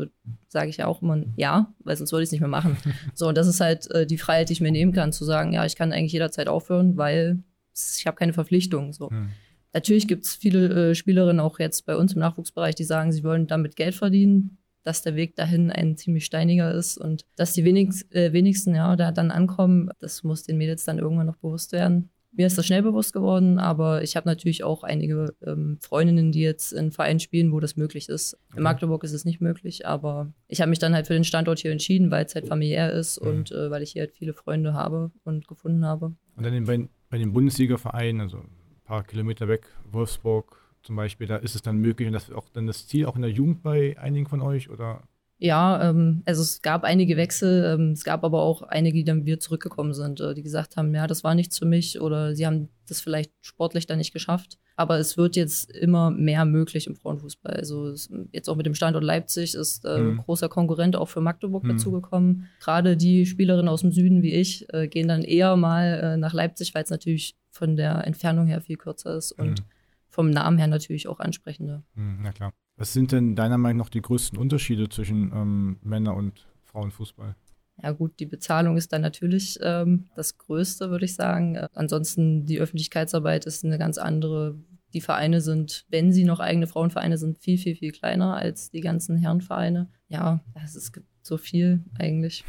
Sage 0.48 0.70
ich 0.70 0.78
ja 0.78 0.88
auch 0.88 1.02
immer 1.02 1.24
ja, 1.36 1.74
weil 1.80 1.96
sonst 1.96 2.12
würde 2.12 2.24
ich 2.24 2.28
es 2.28 2.32
nicht 2.32 2.42
mehr 2.42 2.50
machen. 2.50 2.78
so, 3.14 3.28
und 3.28 3.38
das 3.38 3.48
ist 3.48 3.60
halt 3.60 3.90
äh, 3.92 4.06
die 4.06 4.18
Freiheit, 4.18 4.50
die 4.50 4.54
ich 4.54 4.62
mir 4.62 4.72
nehmen 4.72 4.94
kann, 4.94 5.14
zu 5.14 5.26
sagen, 5.26 5.54
ja, 5.54 5.66
ich 5.66 5.76
kann 5.76 5.94
eigentlich 5.94 6.14
jederzeit 6.14 6.48
aufhören, 6.48 6.98
weil 6.98 7.40
ich 7.76 8.08
habe 8.08 8.18
keine 8.18 8.34
Verpflichtung. 8.34 8.94
So. 8.94 9.10
Hm. 9.10 9.30
Natürlich 9.74 10.08
gibt 10.08 10.26
es 10.26 10.36
viele 10.36 10.90
äh, 10.90 10.96
Spielerinnen 10.96 11.40
auch 11.40 11.60
jetzt 11.60 11.86
bei 11.86 11.96
uns 11.96 12.14
im 12.14 12.20
Nachwuchsbereich, 12.20 12.76
die 12.76 12.84
sagen, 12.84 13.12
sie 13.12 13.24
wollen 13.24 13.48
damit 13.48 13.76
Geld 13.76 13.96
verdienen, 13.96 14.58
dass 14.84 15.02
der 15.02 15.16
Weg 15.16 15.36
dahin 15.36 15.70
ein 15.70 15.98
ziemlich 15.98 16.26
steiniger 16.26 16.74
ist 16.74 16.98
und 16.98 17.26
dass 17.36 17.54
die 17.54 17.64
wenigst, 17.64 18.14
äh, 18.16 18.34
wenigsten 18.34 18.74
ja 18.74 18.96
da 18.96 19.12
dann 19.12 19.32
ankommen, 19.32 19.92
das 20.00 20.24
muss 20.24 20.44
den 20.44 20.58
Mädels 20.58 20.86
dann 20.86 20.98
irgendwann 20.98 21.28
noch 21.28 21.38
bewusst 21.38 21.74
werden. 21.74 22.10
Mir 22.32 22.46
ist 22.46 22.58
das 22.58 22.66
schnell 22.68 22.84
bewusst 22.84 23.14
geworden, 23.14 23.58
aber 23.58 24.04
ich 24.04 24.16
habe 24.16 24.28
natürlich 24.28 24.64
auch 24.64 24.84
einige 24.84 25.34
ähm, 25.46 25.80
Freundinnen, 25.82 26.32
die 26.32 26.42
jetzt 26.42 26.72
in 26.72 26.92
Vereinen 26.92 27.20
spielen, 27.20 27.52
wo 27.52 27.60
das 27.60 27.78
möglich 27.78 28.10
ist. 28.10 28.38
In 28.56 28.64
Magdeburg 28.64 29.04
ist 29.04 29.14
es 29.14 29.26
nicht 29.26 29.42
möglich, 29.42 29.88
aber 29.88 30.32
ich 30.48 30.62
habe 30.62 30.70
mich 30.70 30.80
dann 30.80 30.94
halt 30.94 31.08
für 31.08 31.14
den 31.14 31.24
Standort 31.24 31.60
hier 31.60 31.72
entschieden, 31.72 32.12
weil 32.12 32.26
es 32.26 32.36
halt 32.36 32.48
familiär 32.48 32.92
ist 32.92 33.22
mhm. 33.22 33.30
und 33.30 33.52
äh, 33.52 33.72
weil 33.72 33.82
ich 33.82 33.92
hier 33.94 34.04
halt 34.04 34.14
viele 34.14 34.34
Freunde 34.34 34.74
habe 34.74 35.12
und 35.24 35.48
gefunden 35.48 35.86
habe. 35.86 36.16
Und 36.36 36.46
dann 36.46 36.66
bei, 36.66 36.88
bei 37.10 37.18
den 37.18 37.34
Bundesliga-Vereinen, 37.34 38.22
also 38.22 38.38
ein 38.38 38.82
paar 38.84 39.04
Kilometer 39.04 39.48
weg, 39.48 39.68
Wolfsburg 39.90 40.62
zum 40.84 40.96
Beispiel, 40.96 41.28
da 41.28 41.38
ist 41.38 41.56
es 41.56 41.62
dann 41.62 41.78
möglich 41.78 42.08
und 42.08 42.14
das 42.14 42.30
ist 42.30 42.36
auch 42.36 42.50
dann 42.50 42.68
das 42.68 42.88
Ziel 42.88 43.06
auch 43.06 43.16
in 43.16 43.22
der 43.22 43.32
Jugend 43.32 43.64
bei 43.64 43.98
einigen 43.98 44.28
von 44.28 44.42
euch 44.42 44.70
oder? 44.70 45.02
Ja, 45.40 45.90
ähm, 45.90 46.24
also 46.26 46.42
es 46.42 46.62
gab 46.64 46.84
einige 46.84 47.16
Wechsel, 47.16 47.76
ähm, 47.76 47.92
es 47.92 48.04
gab 48.04 48.24
aber 48.24 48.42
auch 48.42 48.64
einige, 48.64 48.98
die 48.98 49.04
dann 49.04 49.26
wieder 49.26 49.40
zurückgekommen 49.40 49.94
sind, 49.94 50.20
äh, 50.20 50.34
die 50.34 50.42
gesagt 50.42 50.78
haben, 50.78 50.94
ja, 50.96 51.06
das 51.06 51.24
war 51.24 51.36
nichts 51.36 51.60
für 51.60 51.66
mich 51.66 52.02
oder 52.02 52.36
sie 52.36 52.48
haben 52.48 52.70
das 52.88 53.02
vielleicht 53.02 53.32
sportlich 53.42 53.86
dann 53.86 54.00
nicht 54.00 54.14
geschafft. 54.14 54.58
Aber 54.76 54.98
es 54.98 55.18
wird 55.18 55.36
jetzt 55.36 55.72
immer 55.72 56.12
mehr 56.12 56.46
möglich 56.46 56.88
im 56.88 56.96
Frauenfußball. 56.96 57.54
Also 57.54 57.88
es, 57.88 58.12
jetzt 58.32 58.50
auch 58.50 58.56
mit 58.56 58.66
dem 58.66 58.74
Standort 58.74 59.04
Leipzig 59.04 59.54
ist 59.54 59.86
äh, 59.86 60.00
mhm. 60.00 60.18
großer 60.18 60.50
Konkurrent 60.50 60.96
auch 60.96 61.10
für 61.10 61.22
Magdeburg 61.22 61.64
mhm. 61.64 61.70
dazugekommen. 61.70 62.48
Gerade 62.60 62.98
die 62.98 63.26
Spielerinnen 63.26 63.70
aus 63.70 63.82
dem 63.82 63.92
Süden 63.92 64.24
wie 64.24 64.34
ich 64.34 64.72
äh, 64.74 64.88
gehen 64.88 65.08
dann 65.08 65.24
eher 65.24 65.56
mal 65.56 66.00
äh, 66.00 66.18
nach 66.18 66.34
Leipzig, 66.34 66.74
weil 66.74 66.84
es 66.84 66.90
natürlich 66.90 67.36
von 67.52 67.76
der 67.76 68.06
Entfernung 68.08 68.48
her 68.48 68.62
viel 68.62 68.78
kürzer 68.78 69.16
ist 69.16 69.32
und 69.34 69.62
mhm. 69.62 69.66
vom 70.10 70.30
Namen 70.30 70.58
her 70.58 70.68
natürlich 70.68 71.08
auch 71.08 71.20
ansprechender. 71.20 71.84
Mhm, 71.96 72.20
na 72.22 72.32
klar. 72.32 72.54
Was 72.78 72.94
sind 72.94 73.12
denn 73.12 73.36
deiner 73.36 73.58
Meinung 73.58 73.80
nach 73.80 73.90
die 73.90 74.02
größten 74.02 74.38
Unterschiede 74.38 74.88
zwischen 74.88 75.32
ähm, 75.34 75.78
Männer- 75.82 76.16
und 76.16 76.48
Frauenfußball? 76.64 77.36
Ja 77.82 77.92
gut, 77.92 78.20
die 78.20 78.26
Bezahlung 78.26 78.78
ist 78.78 78.94
dann 78.94 79.02
natürlich 79.02 79.60
ähm, 79.62 80.06
das 80.16 80.38
Größte, 80.38 80.90
würde 80.90 81.06
ich 81.06 81.16
sagen. 81.16 81.56
Äh, 81.56 81.68
ansonsten 81.74 82.46
die 82.46 82.60
Öffentlichkeitsarbeit 82.60 83.46
ist 83.46 83.66
eine 83.66 83.78
ganz 83.78 83.98
andere. 83.98 84.56
Die 84.94 85.02
Vereine 85.02 85.42
sind, 85.42 85.86
wenn 85.90 86.14
sie 86.14 86.24
noch 86.24 86.40
eigene 86.40 86.66
Frauenvereine 86.66 87.18
sind, 87.18 87.40
viel, 87.40 87.58
viel, 87.58 87.76
viel 87.76 87.92
kleiner 87.92 88.38
als 88.38 88.72
die 88.72 88.82
ganzen 88.82 89.18
Herrenvereine. 89.18 89.90
Ja, 90.08 90.40
es 90.64 90.92
gibt 90.94 91.08
so 91.24 91.38
viel 91.38 91.84
eigentlich. 92.00 92.46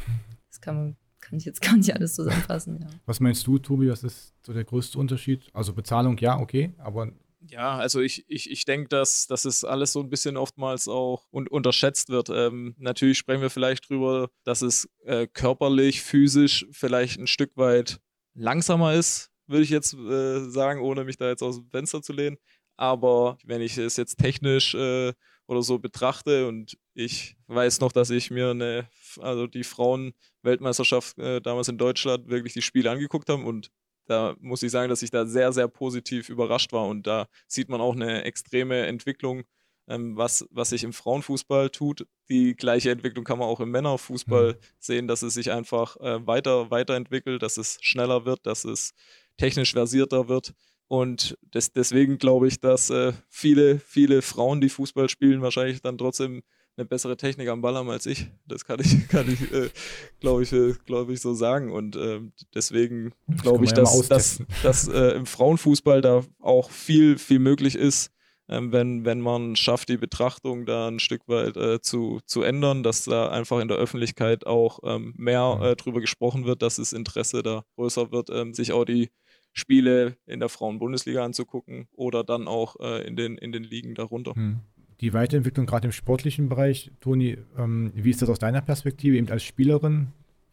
Das 0.49 0.61
kann 0.61 0.75
man 0.75 0.95
kann 1.19 1.37
ich 1.37 1.45
jetzt 1.45 1.61
gar 1.61 1.75
nicht 1.75 1.93
alles 1.93 2.15
zusammenfassen. 2.15 2.79
Ja. 2.81 2.87
Was 3.05 3.19
meinst 3.19 3.45
du, 3.45 3.59
Tobi, 3.59 3.89
was 3.89 4.03
ist 4.03 4.33
so 4.45 4.53
der 4.53 4.63
größte 4.63 4.97
Unterschied? 4.97 5.49
Also 5.53 5.73
Bezahlung, 5.73 6.17
ja, 6.17 6.39
okay, 6.39 6.73
aber 6.77 7.11
ja, 7.47 7.77
also 7.77 8.01
ich, 8.01 8.25
ich, 8.27 8.49
ich 8.49 8.65
denke, 8.65 8.89
dass, 8.89 9.27
dass 9.27 9.45
es 9.45 9.63
alles 9.63 9.93
so 9.93 10.01
ein 10.01 10.09
bisschen 10.09 10.37
oftmals 10.37 10.87
auch 10.87 11.25
un 11.31 11.47
unterschätzt 11.47 12.09
wird. 12.09 12.29
Ähm, 12.29 12.75
natürlich 12.77 13.17
sprechen 13.17 13.41
wir 13.41 13.49
vielleicht 13.49 13.89
drüber, 13.89 14.29
dass 14.43 14.61
es 14.61 14.89
äh, 15.05 15.27
körperlich, 15.27 16.01
physisch 16.01 16.65
vielleicht 16.71 17.19
ein 17.19 17.27
Stück 17.27 17.55
weit 17.55 17.99
langsamer 18.33 18.93
ist, 18.93 19.31
würde 19.47 19.63
ich 19.63 19.69
jetzt 19.69 19.93
äh, 19.93 20.49
sagen, 20.49 20.81
ohne 20.81 21.03
mich 21.03 21.17
da 21.17 21.29
jetzt 21.29 21.41
aus 21.41 21.57
dem 21.57 21.69
Fenster 21.69 22.01
zu 22.01 22.13
lehnen. 22.13 22.37
Aber 22.77 23.37
wenn 23.43 23.61
ich 23.61 23.77
es 23.77 23.97
jetzt 23.97 24.17
technisch 24.17 24.73
äh, 24.75 25.13
oder 25.47 25.63
so 25.63 25.79
betrachte 25.79 26.47
und 26.47 26.77
ich 26.93 27.35
weiß 27.47 27.79
noch, 27.79 27.91
dass 27.91 28.09
ich 28.09 28.31
mir 28.31 28.51
eine, 28.51 28.87
also 29.19 29.47
die 29.47 29.63
Frauen-Weltmeisterschaft 29.63 31.17
äh, 31.17 31.41
damals 31.41 31.67
in 31.67 31.77
Deutschland 31.77 32.29
wirklich 32.29 32.53
die 32.53 32.61
Spiele 32.61 32.91
angeguckt 32.91 33.29
habe 33.29 33.43
und 33.43 33.71
da 34.09 34.35
muss 34.39 34.63
ich 34.63 34.71
sagen, 34.71 34.89
dass 34.89 35.03
ich 35.03 35.11
da 35.11 35.25
sehr, 35.25 35.53
sehr 35.53 35.67
positiv 35.67 36.29
überrascht 36.29 36.73
war. 36.73 36.87
Und 36.87 37.05
da 37.05 37.27
sieht 37.47 37.69
man 37.69 37.79
auch 37.79 37.95
eine 37.95 38.23
extreme 38.23 38.87
Entwicklung, 38.87 39.43
ähm, 39.87 40.17
was, 40.17 40.47
was 40.49 40.69
sich 40.69 40.83
im 40.83 40.93
Frauenfußball 40.93 41.69
tut. 41.69 42.07
Die 42.27 42.55
gleiche 42.55 42.89
Entwicklung 42.89 43.23
kann 43.23 43.37
man 43.37 43.47
auch 43.47 43.59
im 43.59 43.71
Männerfußball 43.71 44.53
mhm. 44.53 44.57
sehen, 44.79 45.07
dass 45.07 45.21
es 45.21 45.35
sich 45.35 45.51
einfach 45.51 45.95
äh, 45.97 46.25
weiter, 46.25 46.71
weiterentwickelt, 46.71 47.43
dass 47.43 47.57
es 47.57 47.77
schneller 47.81 48.25
wird, 48.25 48.45
dass 48.47 48.65
es 48.65 48.93
technisch 49.37 49.73
versierter 49.73 50.27
wird. 50.27 50.53
Und 50.87 51.37
das, 51.41 51.71
deswegen 51.71 52.17
glaube 52.17 52.47
ich, 52.47 52.59
dass 52.59 52.89
äh, 52.89 53.13
viele, 53.29 53.79
viele 53.79 54.23
Frauen, 54.23 54.59
die 54.59 54.69
Fußball 54.69 55.07
spielen, 55.07 55.43
wahrscheinlich 55.43 55.81
dann 55.81 55.99
trotzdem 55.99 56.41
eine 56.79 56.85
bessere 56.85 57.17
Technik 57.17 57.49
am 57.49 57.61
Ball 57.61 57.75
haben 57.75 57.89
als 57.89 58.05
ich. 58.05 58.27
Das 58.47 58.65
kann 58.65 58.79
ich, 58.79 59.07
kann 59.09 59.31
ich, 59.31 59.51
äh, 59.51 59.69
glaube 60.19 60.43
ich, 60.43 60.53
äh, 60.53 60.73
glaube 60.85 61.13
ich, 61.13 61.21
so 61.21 61.33
sagen. 61.33 61.71
Und 61.71 61.95
äh, 61.95 62.21
deswegen 62.55 63.13
glaube 63.41 63.65
ich, 63.65 63.73
dass, 63.73 64.07
dass, 64.07 64.41
dass 64.63 64.87
äh, 64.87 65.15
im 65.15 65.25
Frauenfußball 65.25 66.01
da 66.01 66.23
auch 66.39 66.71
viel, 66.71 67.17
viel 67.17 67.39
möglich 67.39 67.75
ist, 67.75 68.11
ähm, 68.47 68.71
wenn, 68.71 69.05
wenn 69.05 69.19
man 69.21 69.55
schafft, 69.55 69.89
die 69.89 69.97
Betrachtung 69.97 70.65
da 70.65 70.87
ein 70.87 70.99
Stück 70.99 71.27
weit 71.27 71.55
äh, 71.57 71.81
zu, 71.81 72.19
zu 72.25 72.41
ändern, 72.41 72.81
dass 72.81 73.03
da 73.03 73.29
einfach 73.29 73.59
in 73.59 73.67
der 73.67 73.77
Öffentlichkeit 73.77 74.47
auch 74.47 74.79
ähm, 74.83 75.13
mehr 75.17 75.57
mhm. 75.57 75.63
äh, 75.63 75.75
drüber 75.75 75.99
gesprochen 76.01 76.45
wird, 76.45 76.61
dass 76.61 76.77
das 76.77 76.93
Interesse 76.93 77.43
da 77.43 77.63
größer 77.75 78.11
wird, 78.11 78.29
ähm, 78.31 78.53
sich 78.53 78.71
auch 78.71 78.85
die 78.85 79.09
Spiele 79.51 80.15
in 80.25 80.39
der 80.39 80.49
Frauenbundesliga 80.49 81.25
anzugucken 81.25 81.87
oder 81.91 82.23
dann 82.23 82.47
auch 82.47 82.75
in, 82.75 83.15
den, 83.15 83.35
in 83.35 83.51
den 83.51 83.63
Ligen 83.63 83.95
darunter. 83.95 84.35
Hm 84.35 84.61
die 85.01 85.13
Weiterentwicklung 85.13 85.65
gerade 85.65 85.87
im 85.87 85.91
sportlichen 85.91 86.49
Bereich, 86.49 86.91
Toni, 86.99 87.37
ähm, 87.57 87.91
wie 87.95 88.09
ist 88.09 88.21
das 88.21 88.29
aus 88.29 88.39
deiner 88.39 88.61
Perspektive, 88.61 89.17
eben 89.17 89.29
als 89.29 89.43
Spielerin? 89.43 90.07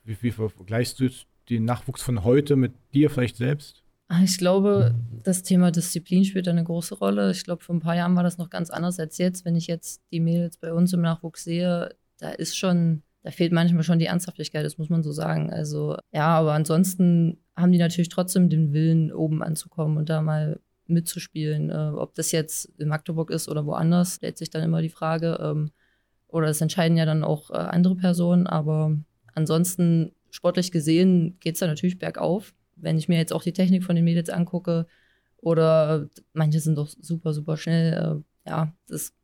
Wie, 0.04 0.16
wie 0.20 0.30
vergleichst 0.30 1.00
du 1.00 1.08
den 1.48 1.64
Nachwuchs 1.64 2.02
von 2.02 2.24
heute 2.24 2.56
mit 2.56 2.72
dir 2.94 3.10
vielleicht 3.10 3.36
selbst? 3.36 3.82
Ah, 4.08 4.22
ich 4.22 4.38
glaube, 4.38 4.94
das 5.24 5.42
Thema 5.42 5.72
Disziplin 5.72 6.24
spielt 6.24 6.46
eine 6.46 6.62
große 6.62 6.94
Rolle. 6.94 7.32
Ich 7.32 7.42
glaube, 7.42 7.64
vor 7.64 7.74
ein 7.74 7.80
paar 7.80 7.96
Jahren 7.96 8.14
war 8.14 8.22
das 8.22 8.38
noch 8.38 8.50
ganz 8.50 8.70
anders 8.70 9.00
als 9.00 9.18
jetzt. 9.18 9.44
Wenn 9.44 9.56
ich 9.56 9.66
jetzt 9.66 10.00
die 10.12 10.20
Mädels 10.20 10.58
bei 10.58 10.72
uns 10.72 10.92
im 10.92 11.00
Nachwuchs 11.00 11.42
sehe, 11.42 11.96
da 12.18 12.30
ist 12.30 12.56
schon, 12.56 13.02
da 13.24 13.32
fehlt 13.32 13.52
manchmal 13.52 13.82
schon 13.82 13.98
die 13.98 14.06
Ernsthaftigkeit, 14.06 14.64
das 14.64 14.78
muss 14.78 14.90
man 14.90 15.02
so 15.02 15.10
sagen. 15.10 15.50
Also 15.50 15.96
ja, 16.12 16.28
aber 16.28 16.52
ansonsten 16.52 17.38
haben 17.56 17.72
die 17.72 17.78
natürlich 17.78 18.08
trotzdem 18.08 18.48
den 18.48 18.72
Willen, 18.72 19.12
oben 19.12 19.42
anzukommen 19.42 19.96
und 19.96 20.08
da 20.08 20.22
mal 20.22 20.60
mitzuspielen. 20.88 21.70
Äh, 21.70 21.92
ob 21.96 22.14
das 22.14 22.32
jetzt 22.32 22.70
in 22.78 22.88
Magdeburg 22.88 23.30
ist 23.30 23.48
oder 23.48 23.66
woanders, 23.66 24.16
stellt 24.16 24.38
sich 24.38 24.50
dann 24.50 24.62
immer 24.62 24.82
die 24.82 24.88
Frage. 24.88 25.38
Ähm, 25.40 25.70
oder 26.28 26.48
das 26.48 26.60
entscheiden 26.60 26.96
ja 26.96 27.06
dann 27.06 27.24
auch 27.24 27.50
äh, 27.50 27.54
andere 27.54 27.96
Personen. 27.96 28.46
Aber 28.46 28.96
ansonsten, 29.34 30.12
sportlich 30.30 30.72
gesehen, 30.72 31.36
geht 31.40 31.54
es 31.54 31.60
da 31.60 31.66
natürlich 31.66 31.98
bergauf. 31.98 32.54
Wenn 32.76 32.98
ich 32.98 33.08
mir 33.08 33.18
jetzt 33.18 33.32
auch 33.32 33.42
die 33.42 33.52
Technik 33.52 33.84
von 33.84 33.96
den 33.96 34.04
Mädels 34.04 34.30
angucke, 34.30 34.86
oder 35.46 36.08
manche 36.32 36.58
sind 36.58 36.76
doch 36.76 36.88
super, 36.88 37.32
super 37.32 37.56
schnell. 37.56 38.24
Äh, 38.44 38.50
ja, 38.50 38.72
das 38.88 39.14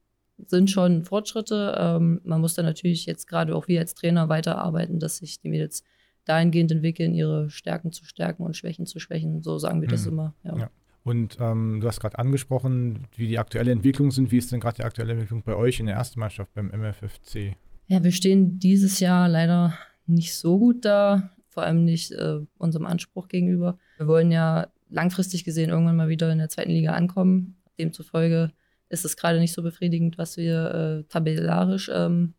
sind 0.47 0.71
schon 0.71 1.05
Fortschritte. 1.05 1.75
Ähm, 1.77 2.21
man 2.25 2.41
muss 2.41 2.55
da 2.55 2.63
natürlich 2.63 3.07
jetzt 3.07 3.27
gerade 3.27 3.55
auch 3.57 3.69
wir 3.69 3.81
als 3.81 3.95
Trainer 3.95 4.29
weiterarbeiten, 4.29 5.01
dass 5.01 5.19
sich 5.19 5.41
die 5.41 5.49
Mädels 5.49 5.83
dahingehend 6.25 6.71
entwickeln, 6.71 7.15
ihre 7.15 7.51
Stärken 7.51 7.91
zu 7.93 8.05
stärken 8.05 8.45
und 8.45 8.57
Schwächen 8.57 8.87
zu 8.87 9.01
schwächen. 9.01 9.43
So 9.43 9.59
sagen 9.59 9.81
wir 9.81 9.89
mhm. 9.89 9.93
das 9.93 10.07
immer. 10.07 10.35
Ja. 10.45 10.57
ja. 10.57 10.71
Und 11.05 11.39
ähm, 11.41 11.81
du 11.81 11.89
hast 11.89 12.01
gerade 12.01 12.19
angesprochen, 12.19 13.07
wie 13.17 13.27
die 13.27 13.39
aktuelle 13.39 13.73
Entwicklung 13.73 14.11
sind. 14.11 14.31
Wie 14.31 14.39
ist 14.39 14.53
denn 14.53 14.61
gerade 14.61 14.77
die 14.77 14.85
aktuelle 14.85 15.13
Entwicklung 15.13 15.43
bei 15.43 15.57
euch 15.57 15.81
in 15.81 15.87
der 15.87 15.97
ersten 15.97 16.21
Mannschaft 16.21 16.55
beim 16.55 16.69
MFFC? 16.69 17.57
Ja, 17.89 18.05
wir 18.05 18.13
stehen 18.13 18.59
dieses 18.59 19.01
Jahr 19.01 19.29
leider 19.29 19.75
nicht 20.07 20.37
so 20.37 20.59
gut 20.59 20.85
da, 20.85 21.31
vor 21.49 21.65
allem 21.65 21.85
nicht 21.85 22.13
äh, 22.13 22.41
unserem 22.57 22.87
Anspruch 22.87 23.29
gegenüber. 23.29 23.79
Wir 23.99 24.07
wollen 24.07 24.31
ja 24.31 24.69
langfristig 24.89 25.45
gesehen 25.45 25.71
irgendwann 25.71 25.97
mal 25.97 26.09
wieder 26.09 26.31
in 26.31 26.39
der 26.39 26.49
zweiten 26.49 26.71
Liga 26.71 26.93
ankommen. 26.93 27.57
Demzufolge 27.79 28.53
ist 28.89 29.05
es 29.05 29.17
gerade 29.17 29.41
nicht 29.41 29.55
so 29.55 29.63
befriedigend, 29.63 30.19
was 30.19 30.37
wir 30.37 30.75
äh, 30.75 31.05
tabellarisch 31.09 31.91
ähm, 31.93 32.35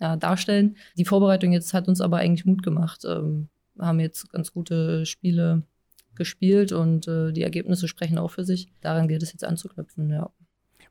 ja, 0.00 0.16
darstellen. 0.16 0.76
Die 0.96 1.04
Vorbereitung 1.04 1.52
jetzt 1.52 1.74
hat 1.74 1.88
uns 1.88 2.00
aber 2.00 2.18
eigentlich 2.18 2.44
Mut 2.44 2.62
gemacht. 2.62 3.04
Ähm, 3.04 3.48
wir 3.74 3.86
haben 3.86 4.00
jetzt 4.00 4.30
ganz 4.30 4.52
gute 4.52 5.04
Spiele 5.06 5.62
gespielt 6.16 6.72
und 6.72 7.08
äh, 7.08 7.32
die 7.32 7.42
Ergebnisse 7.42 7.88
sprechen 7.88 8.18
auch 8.18 8.30
für 8.30 8.44
sich. 8.44 8.68
Daran 8.80 9.08
gilt 9.08 9.22
es 9.22 9.32
jetzt 9.32 9.44
anzuknüpfen, 9.44 10.10
ja. 10.10 10.30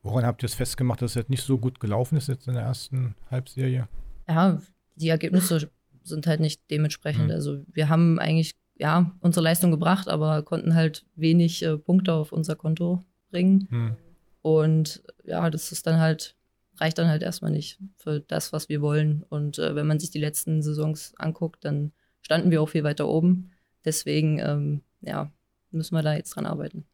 Woran 0.01 0.25
habt 0.25 0.43
ihr 0.43 0.47
es 0.47 0.53
festgemacht, 0.53 1.01
dass 1.01 1.11
es 1.11 1.15
jetzt 1.15 1.29
nicht 1.29 1.43
so 1.43 1.57
gut 1.57 1.79
gelaufen 1.79 2.17
ist 2.17 2.27
jetzt 2.27 2.47
in 2.47 2.55
der 2.55 2.63
ersten 2.63 3.15
Halbserie? 3.31 3.87
Ja, 4.27 4.61
die 4.95 5.09
Ergebnisse 5.09 5.69
sind 6.03 6.27
halt 6.27 6.41
nicht 6.41 6.61
dementsprechend. 6.69 7.25
Mhm. 7.25 7.31
Also 7.31 7.63
wir 7.71 7.87
haben 7.87 8.19
eigentlich 8.19 8.55
ja 8.75 9.11
unsere 9.21 9.43
Leistung 9.43 9.71
gebracht, 9.71 10.09
aber 10.09 10.43
konnten 10.43 10.75
halt 10.75 11.05
wenig 11.15 11.63
äh, 11.63 11.77
Punkte 11.77 12.13
auf 12.13 12.33
unser 12.33 12.55
Konto 12.55 13.03
bringen. 13.31 13.67
Mhm. 13.69 13.95
Und 14.41 15.03
ja, 15.23 15.49
das 15.49 15.71
ist 15.71 15.87
dann 15.87 15.99
halt 15.99 16.35
reicht 16.77 16.97
dann 16.97 17.07
halt 17.07 17.23
erstmal 17.23 17.51
nicht 17.51 17.79
für 17.97 18.19
das, 18.19 18.53
was 18.53 18.69
wir 18.69 18.81
wollen. 18.81 19.23
Und 19.29 19.59
äh, 19.59 19.75
wenn 19.75 19.87
man 19.87 19.99
sich 19.99 20.11
die 20.11 20.19
letzten 20.19 20.61
Saisons 20.61 21.13
anguckt, 21.17 21.65
dann 21.65 21.91
standen 22.21 22.51
wir 22.51 22.61
auch 22.61 22.69
viel 22.69 22.83
weiter 22.83 23.07
oben. 23.07 23.51
Deswegen, 23.85 24.39
ähm, 24.39 24.81
ja, 25.03 25.31
müssen 25.71 25.95
wir 25.95 26.01
da 26.01 26.15
jetzt 26.15 26.31
dran 26.35 26.45
arbeiten. 26.45 26.85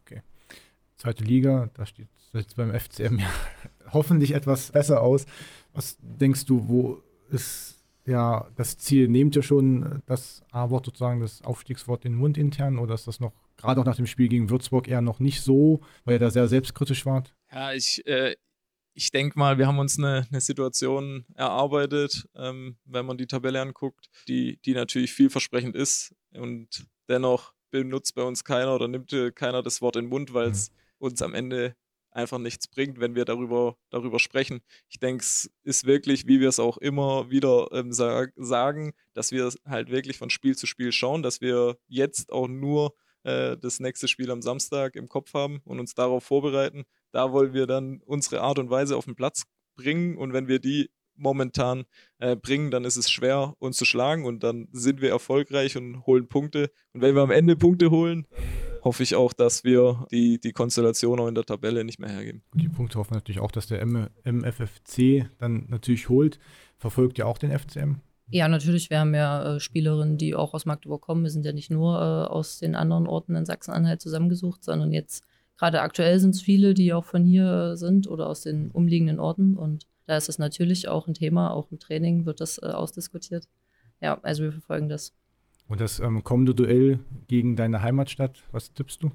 Okay. 0.00 0.22
Zweite 0.96 1.24
Liga, 1.24 1.70
da 1.74 1.86
steht 1.86 2.08
jetzt 2.32 2.56
beim 2.56 2.72
FCM 2.72 3.18
ja 3.18 3.30
hoffentlich 3.92 4.32
etwas 4.32 4.72
besser 4.72 5.02
aus. 5.02 5.26
Was 5.72 5.98
denkst 6.00 6.46
du, 6.46 6.68
wo 6.68 7.02
ist 7.30 7.84
ja 8.06 8.48
das 8.56 8.78
Ziel? 8.78 9.08
Nehmt 9.08 9.36
ihr 9.36 9.42
schon 9.42 10.02
das 10.06 10.42
A-Wort 10.50 10.86
sozusagen, 10.86 11.20
das 11.20 11.42
Aufstiegswort 11.42 12.04
in 12.04 12.12
den 12.12 12.18
Mund 12.18 12.38
intern 12.38 12.78
oder 12.78 12.94
ist 12.94 13.06
das 13.06 13.20
noch 13.20 13.32
gerade 13.56 13.80
auch 13.80 13.84
nach 13.84 13.96
dem 13.96 14.06
Spiel 14.06 14.28
gegen 14.28 14.50
Würzburg 14.50 14.88
eher 14.88 15.00
noch 15.00 15.20
nicht 15.20 15.40
so, 15.40 15.80
weil 16.04 16.14
ihr 16.14 16.18
da 16.18 16.30
sehr 16.30 16.48
selbstkritisch 16.48 17.06
wart? 17.06 17.34
Ja, 17.50 17.72
ich, 17.72 18.06
äh, 18.06 18.34
ich 18.94 19.10
denke 19.10 19.38
mal, 19.38 19.58
wir 19.58 19.66
haben 19.66 19.78
uns 19.78 19.98
eine, 19.98 20.26
eine 20.30 20.40
Situation 20.40 21.24
erarbeitet, 21.34 22.28
ähm, 22.34 22.76
wenn 22.84 23.06
man 23.06 23.18
die 23.18 23.26
Tabelle 23.26 23.60
anguckt, 23.60 24.10
die, 24.28 24.58
die 24.64 24.74
natürlich 24.74 25.12
vielversprechend 25.12 25.76
ist 25.76 26.14
und 26.34 26.86
dennoch 27.08 27.54
benutzt 27.70 28.14
bei 28.14 28.22
uns 28.22 28.44
keiner 28.44 28.74
oder 28.74 28.88
nimmt 28.88 29.14
keiner 29.34 29.62
das 29.62 29.80
Wort 29.80 29.96
in 29.96 30.04
den 30.04 30.10
Mund, 30.10 30.34
weil 30.34 30.50
es 30.50 30.70
mhm. 30.70 30.74
uns 30.98 31.22
am 31.22 31.34
Ende 31.34 31.74
einfach 32.10 32.38
nichts 32.38 32.68
bringt, 32.68 33.00
wenn 33.00 33.14
wir 33.14 33.24
darüber, 33.24 33.76
darüber 33.88 34.18
sprechen. 34.18 34.60
Ich 34.90 34.98
denke, 34.98 35.22
es 35.22 35.50
ist 35.62 35.86
wirklich, 35.86 36.26
wie 36.26 36.40
wir 36.40 36.50
es 36.50 36.58
auch 36.58 36.76
immer 36.76 37.30
wieder 37.30 37.68
ähm, 37.72 37.92
sag, 37.92 38.34
sagen, 38.36 38.92
dass 39.14 39.32
wir 39.32 39.50
halt 39.64 39.90
wirklich 39.90 40.18
von 40.18 40.28
Spiel 40.28 40.54
zu 40.54 40.66
Spiel 40.66 40.92
schauen, 40.92 41.22
dass 41.22 41.40
wir 41.40 41.78
jetzt 41.88 42.30
auch 42.30 42.48
nur 42.48 42.94
äh, 43.22 43.56
das 43.56 43.80
nächste 43.80 44.08
Spiel 44.08 44.30
am 44.30 44.42
Samstag 44.42 44.94
im 44.94 45.08
Kopf 45.08 45.32
haben 45.32 45.62
und 45.64 45.80
uns 45.80 45.94
darauf 45.94 46.22
vorbereiten 46.24 46.84
da 47.12 47.30
wollen 47.32 47.52
wir 47.52 47.66
dann 47.66 48.00
unsere 48.04 48.40
Art 48.40 48.58
und 48.58 48.70
Weise 48.70 48.96
auf 48.96 49.04
den 49.04 49.14
Platz 49.14 49.44
bringen 49.76 50.16
und 50.16 50.32
wenn 50.32 50.48
wir 50.48 50.58
die 50.58 50.90
momentan 51.16 51.84
äh, 52.18 52.36
bringen, 52.36 52.70
dann 52.70 52.84
ist 52.84 52.96
es 52.96 53.10
schwer, 53.10 53.54
uns 53.58 53.76
zu 53.76 53.84
schlagen 53.84 54.24
und 54.24 54.42
dann 54.42 54.68
sind 54.72 55.00
wir 55.00 55.10
erfolgreich 55.10 55.76
und 55.76 56.06
holen 56.06 56.28
Punkte. 56.28 56.70
Und 56.92 57.02
wenn 57.02 57.14
wir 57.14 57.22
am 57.22 57.30
Ende 57.30 57.56
Punkte 57.56 57.90
holen, 57.90 58.26
hoffe 58.82 59.02
ich 59.02 59.14
auch, 59.14 59.32
dass 59.32 59.64
wir 59.64 60.06
die, 60.10 60.40
die 60.40 60.52
Konstellation 60.52 61.20
auch 61.20 61.28
in 61.28 61.34
der 61.34 61.44
Tabelle 61.44 61.84
nicht 61.84 61.98
mehr 61.98 62.10
hergeben. 62.10 62.42
Die 62.54 62.68
Punkte 62.68 62.98
hoffen 62.98 63.14
natürlich 63.14 63.40
auch, 63.40 63.52
dass 63.52 63.66
der 63.66 63.80
M 63.80 64.08
MFFC 64.24 65.28
dann 65.38 65.66
natürlich 65.68 66.08
holt. 66.08 66.38
Verfolgt 66.78 67.18
ja 67.18 67.26
auch 67.26 67.38
den 67.38 67.56
FCM? 67.56 67.96
Ja, 68.28 68.48
natürlich. 68.48 68.90
Wir 68.90 69.00
haben 69.00 69.14
ja 69.14 69.56
äh, 69.56 69.60
Spielerinnen, 69.60 70.16
die 70.16 70.34
auch 70.34 70.54
aus 70.54 70.64
Magdeburg 70.64 71.02
kommen. 71.02 71.22
Wir 71.22 71.30
sind 71.30 71.44
ja 71.44 71.52
nicht 71.52 71.70
nur 71.70 71.96
äh, 71.96 72.32
aus 72.32 72.58
den 72.58 72.74
anderen 72.74 73.06
Orten 73.06 73.36
in 73.36 73.44
Sachsen-Anhalt 73.44 74.00
zusammengesucht, 74.00 74.64
sondern 74.64 74.92
jetzt 74.92 75.24
Gerade 75.62 75.82
aktuell 75.82 76.18
sind 76.18 76.34
es 76.34 76.42
viele, 76.42 76.74
die 76.74 76.92
auch 76.92 77.04
von 77.04 77.24
hier 77.24 77.76
sind 77.76 78.08
oder 78.08 78.28
aus 78.28 78.40
den 78.40 78.72
umliegenden 78.72 79.20
Orten. 79.20 79.56
Und 79.56 79.86
da 80.06 80.16
ist 80.16 80.28
es 80.28 80.38
natürlich 80.38 80.88
auch 80.88 81.06
ein 81.06 81.14
Thema, 81.14 81.52
auch 81.52 81.70
im 81.70 81.78
Training 81.78 82.26
wird 82.26 82.40
das 82.40 82.58
äh, 82.58 82.66
ausdiskutiert. 82.66 83.48
Ja, 84.00 84.18
also 84.22 84.42
wir 84.42 84.52
verfolgen 84.52 84.88
das. 84.88 85.14
Und 85.68 85.80
das 85.80 86.00
ähm, 86.00 86.24
kommende 86.24 86.54
Duell 86.54 86.98
gegen 87.28 87.56
deine 87.56 87.82
Heimatstadt, 87.82 88.42
was 88.50 88.72
tippst 88.72 89.02
du? 89.02 89.12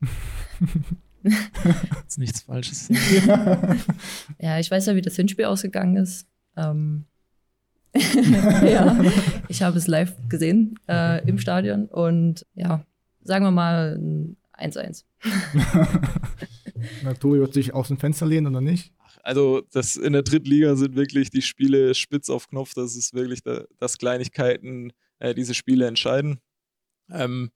Jetzt 1.22 2.18
nichts 2.18 2.42
Falsches. 2.42 2.88
ja, 4.38 4.58
ich 4.58 4.70
weiß 4.70 4.86
ja, 4.86 4.94
wie 4.94 5.02
das 5.02 5.16
Hinspiel 5.16 5.46
ausgegangen 5.46 5.96
ist. 5.96 6.28
Ähm, 6.56 7.06
ja, 7.94 9.00
ich 9.48 9.62
habe 9.62 9.78
es 9.78 9.86
live 9.86 10.14
gesehen 10.28 10.78
äh, 10.88 11.26
im 11.26 11.38
Stadion 11.38 11.86
und 11.86 12.46
ja, 12.54 12.84
sagen 13.22 13.44
wir 13.44 13.50
mal 13.50 13.98
1-1. 14.56 15.04
Na, 17.02 17.14
Tobi 17.14 17.40
wird 17.40 17.54
sich 17.54 17.74
aus 17.74 17.88
dem 17.88 17.98
Fenster 17.98 18.26
lehnen 18.26 18.46
oder 18.48 18.60
nicht? 18.60 18.92
Also 19.22 19.62
das 19.72 19.96
in 19.96 20.12
der 20.12 20.22
Drittliga 20.22 20.76
sind 20.76 20.96
wirklich 20.96 21.30
die 21.30 21.42
Spiele 21.42 21.94
spitz 21.94 22.30
auf 22.30 22.48
Knopf. 22.48 22.74
Das 22.74 22.96
ist 22.96 23.14
wirklich, 23.14 23.42
da, 23.42 23.64
dass 23.78 23.98
Kleinigkeiten 23.98 24.92
äh, 25.18 25.34
diese 25.34 25.54
Spiele 25.54 25.86
entscheiden. 25.86 26.40
Ähm, 27.10 27.50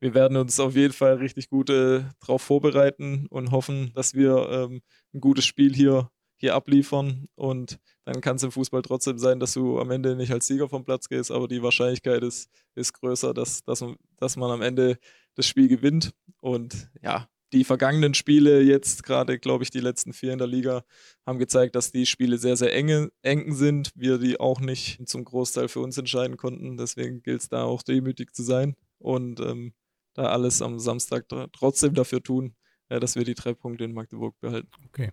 wir 0.00 0.14
werden 0.14 0.36
uns 0.36 0.60
auf 0.60 0.76
jeden 0.76 0.92
Fall 0.92 1.14
richtig 1.14 1.48
gut 1.48 1.70
äh, 1.70 2.04
darauf 2.20 2.42
vorbereiten 2.42 3.26
und 3.30 3.50
hoffen, 3.50 3.92
dass 3.94 4.14
wir 4.14 4.48
ähm, 4.50 4.82
ein 5.12 5.20
gutes 5.20 5.44
Spiel 5.44 5.74
hier 5.74 6.10
hier 6.38 6.54
abliefern 6.54 7.28
und 7.34 7.78
dann 8.04 8.20
kann 8.20 8.36
es 8.36 8.42
im 8.44 8.52
Fußball 8.52 8.82
trotzdem 8.82 9.18
sein, 9.18 9.40
dass 9.40 9.54
du 9.54 9.80
am 9.80 9.90
Ende 9.90 10.14
nicht 10.14 10.32
als 10.32 10.46
Sieger 10.46 10.68
vom 10.68 10.84
Platz 10.84 11.08
gehst, 11.08 11.30
aber 11.30 11.48
die 11.48 11.62
Wahrscheinlichkeit 11.62 12.22
ist, 12.22 12.48
ist 12.74 12.94
größer, 12.94 13.34
dass, 13.34 13.62
dass, 13.64 13.84
dass 14.16 14.36
man 14.36 14.50
am 14.50 14.62
Ende 14.62 14.98
das 15.34 15.46
Spiel 15.46 15.68
gewinnt. 15.68 16.14
Und 16.40 16.90
ja, 17.02 17.28
die 17.52 17.64
vergangenen 17.64 18.14
Spiele, 18.14 18.60
jetzt 18.62 19.02
gerade, 19.02 19.38
glaube 19.38 19.64
ich, 19.64 19.70
die 19.70 19.80
letzten 19.80 20.12
vier 20.12 20.32
in 20.32 20.38
der 20.38 20.46
Liga, 20.46 20.84
haben 21.26 21.38
gezeigt, 21.38 21.74
dass 21.74 21.92
die 21.92 22.06
Spiele 22.06 22.38
sehr, 22.38 22.56
sehr 22.56 22.74
enge, 22.74 23.10
eng 23.22 23.54
sind. 23.54 23.90
Wir 23.94 24.18
die 24.18 24.38
auch 24.38 24.60
nicht 24.60 25.08
zum 25.08 25.24
Großteil 25.24 25.68
für 25.68 25.80
uns 25.80 25.96
entscheiden 25.96 26.36
konnten. 26.36 26.76
Deswegen 26.76 27.22
gilt 27.22 27.42
es 27.42 27.48
da 27.48 27.64
auch 27.64 27.82
demütig 27.82 28.34
zu 28.34 28.42
sein 28.42 28.76
und 28.98 29.40
ähm, 29.40 29.72
da 30.14 30.24
alles 30.24 30.62
am 30.62 30.78
Samstag 30.78 31.26
trotzdem 31.52 31.94
dafür 31.94 32.22
tun, 32.22 32.54
äh, 32.88 33.00
dass 33.00 33.16
wir 33.16 33.24
die 33.24 33.34
drei 33.34 33.54
Punkte 33.54 33.84
in 33.84 33.92
Magdeburg 33.92 34.38
behalten. 34.40 34.70
Okay. 34.86 35.10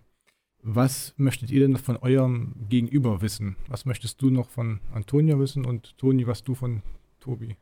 Was 0.68 1.14
möchtet 1.16 1.50
ihr 1.50 1.60
denn 1.60 1.76
von 1.76 1.96
eurem 1.96 2.66
Gegenüber 2.68 3.22
wissen? 3.22 3.56
Was 3.68 3.84
möchtest 3.84 4.20
du 4.20 4.30
noch 4.30 4.50
von 4.50 4.80
Antonia 4.92 5.38
wissen 5.38 5.64
und 5.64 5.96
Toni, 5.96 6.26
was 6.26 6.42
du 6.42 6.56
von 6.56 6.82
Tobi? 7.20 7.56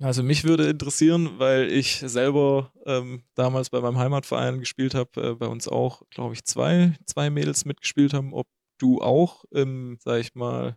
Also 0.00 0.22
mich 0.22 0.44
würde 0.44 0.68
interessieren, 0.68 1.38
weil 1.38 1.70
ich 1.70 1.98
selber 2.00 2.72
ähm, 2.84 3.22
damals 3.34 3.70
bei 3.70 3.80
meinem 3.80 3.98
Heimatverein 3.98 4.58
gespielt 4.58 4.94
habe, 4.94 5.30
äh, 5.30 5.34
bei 5.34 5.46
uns 5.46 5.68
auch, 5.68 6.02
glaube 6.10 6.34
ich, 6.34 6.44
zwei, 6.44 6.96
zwei 7.06 7.30
Mädels 7.30 7.64
mitgespielt 7.64 8.12
haben, 8.12 8.34
ob 8.34 8.48
du 8.78 9.00
auch, 9.00 9.44
ähm, 9.54 9.98
sag 10.00 10.20
ich 10.20 10.34
mal, 10.34 10.76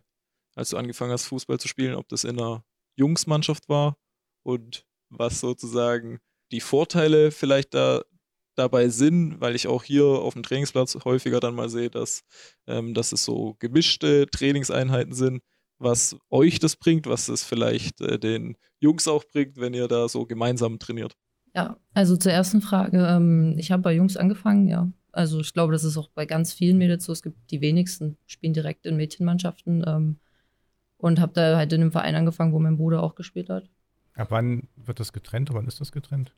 als 0.54 0.70
du 0.70 0.76
angefangen 0.76 1.12
hast, 1.12 1.26
Fußball 1.26 1.58
zu 1.58 1.66
spielen, 1.68 1.96
ob 1.96 2.08
das 2.08 2.24
in 2.24 2.38
einer 2.38 2.64
Jungsmannschaft 2.96 3.68
war 3.68 3.96
und 4.44 4.86
was 5.10 5.40
sozusagen 5.40 6.20
die 6.52 6.60
Vorteile 6.60 7.30
vielleicht 7.32 7.74
da 7.74 8.02
dabei 8.56 8.88
sind, 8.88 9.40
weil 9.40 9.54
ich 9.54 9.68
auch 9.68 9.84
hier 9.84 10.04
auf 10.04 10.34
dem 10.34 10.42
Trainingsplatz 10.42 10.98
häufiger 11.04 11.40
dann 11.40 11.54
mal 11.54 11.68
sehe, 11.68 11.90
dass, 11.90 12.24
ähm, 12.66 12.92
dass 12.94 13.12
es 13.12 13.24
so 13.24 13.56
gemischte 13.60 14.26
Trainingseinheiten 14.26 15.12
sind, 15.14 15.42
was 15.78 16.16
euch 16.30 16.58
das 16.58 16.76
bringt, 16.76 17.06
was 17.06 17.28
es 17.28 17.44
vielleicht 17.44 18.00
äh, 18.00 18.18
den 18.18 18.56
Jungs 18.80 19.08
auch 19.08 19.24
bringt, 19.24 19.58
wenn 19.58 19.74
ihr 19.74 19.88
da 19.88 20.08
so 20.08 20.26
gemeinsam 20.26 20.78
trainiert. 20.78 21.16
Ja, 21.54 21.76
also 21.94 22.16
zur 22.16 22.32
ersten 22.32 22.60
Frage. 22.60 23.06
Ähm, 23.06 23.56
ich 23.58 23.70
habe 23.70 23.82
bei 23.82 23.94
Jungs 23.94 24.16
angefangen, 24.16 24.68
ja. 24.68 24.90
Also 25.12 25.40
ich 25.40 25.52
glaube, 25.52 25.72
das 25.72 25.84
ist 25.84 25.96
auch 25.96 26.08
bei 26.10 26.26
ganz 26.26 26.52
vielen 26.52 26.78
Mädels 26.78 27.04
so. 27.04 27.12
Es 27.12 27.22
gibt 27.22 27.50
die 27.50 27.60
wenigsten, 27.60 28.18
spielen 28.26 28.52
direkt 28.52 28.86
in 28.86 28.96
Mädchenmannschaften 28.96 29.84
ähm, 29.86 30.16
und 30.98 31.20
habe 31.20 31.32
da 31.32 31.56
halt 31.56 31.72
in 31.72 31.80
einem 31.80 31.92
Verein 31.92 32.14
angefangen, 32.14 32.52
wo 32.52 32.58
mein 32.58 32.76
Bruder 32.76 33.02
auch 33.02 33.14
gespielt 33.14 33.48
hat. 33.48 33.68
Ab 34.14 34.28
wann 34.30 34.68
wird 34.76 35.00
das 35.00 35.12
getrennt? 35.12 35.52
Wann 35.52 35.66
ist 35.66 35.80
das 35.80 35.92
getrennt? 35.92 36.34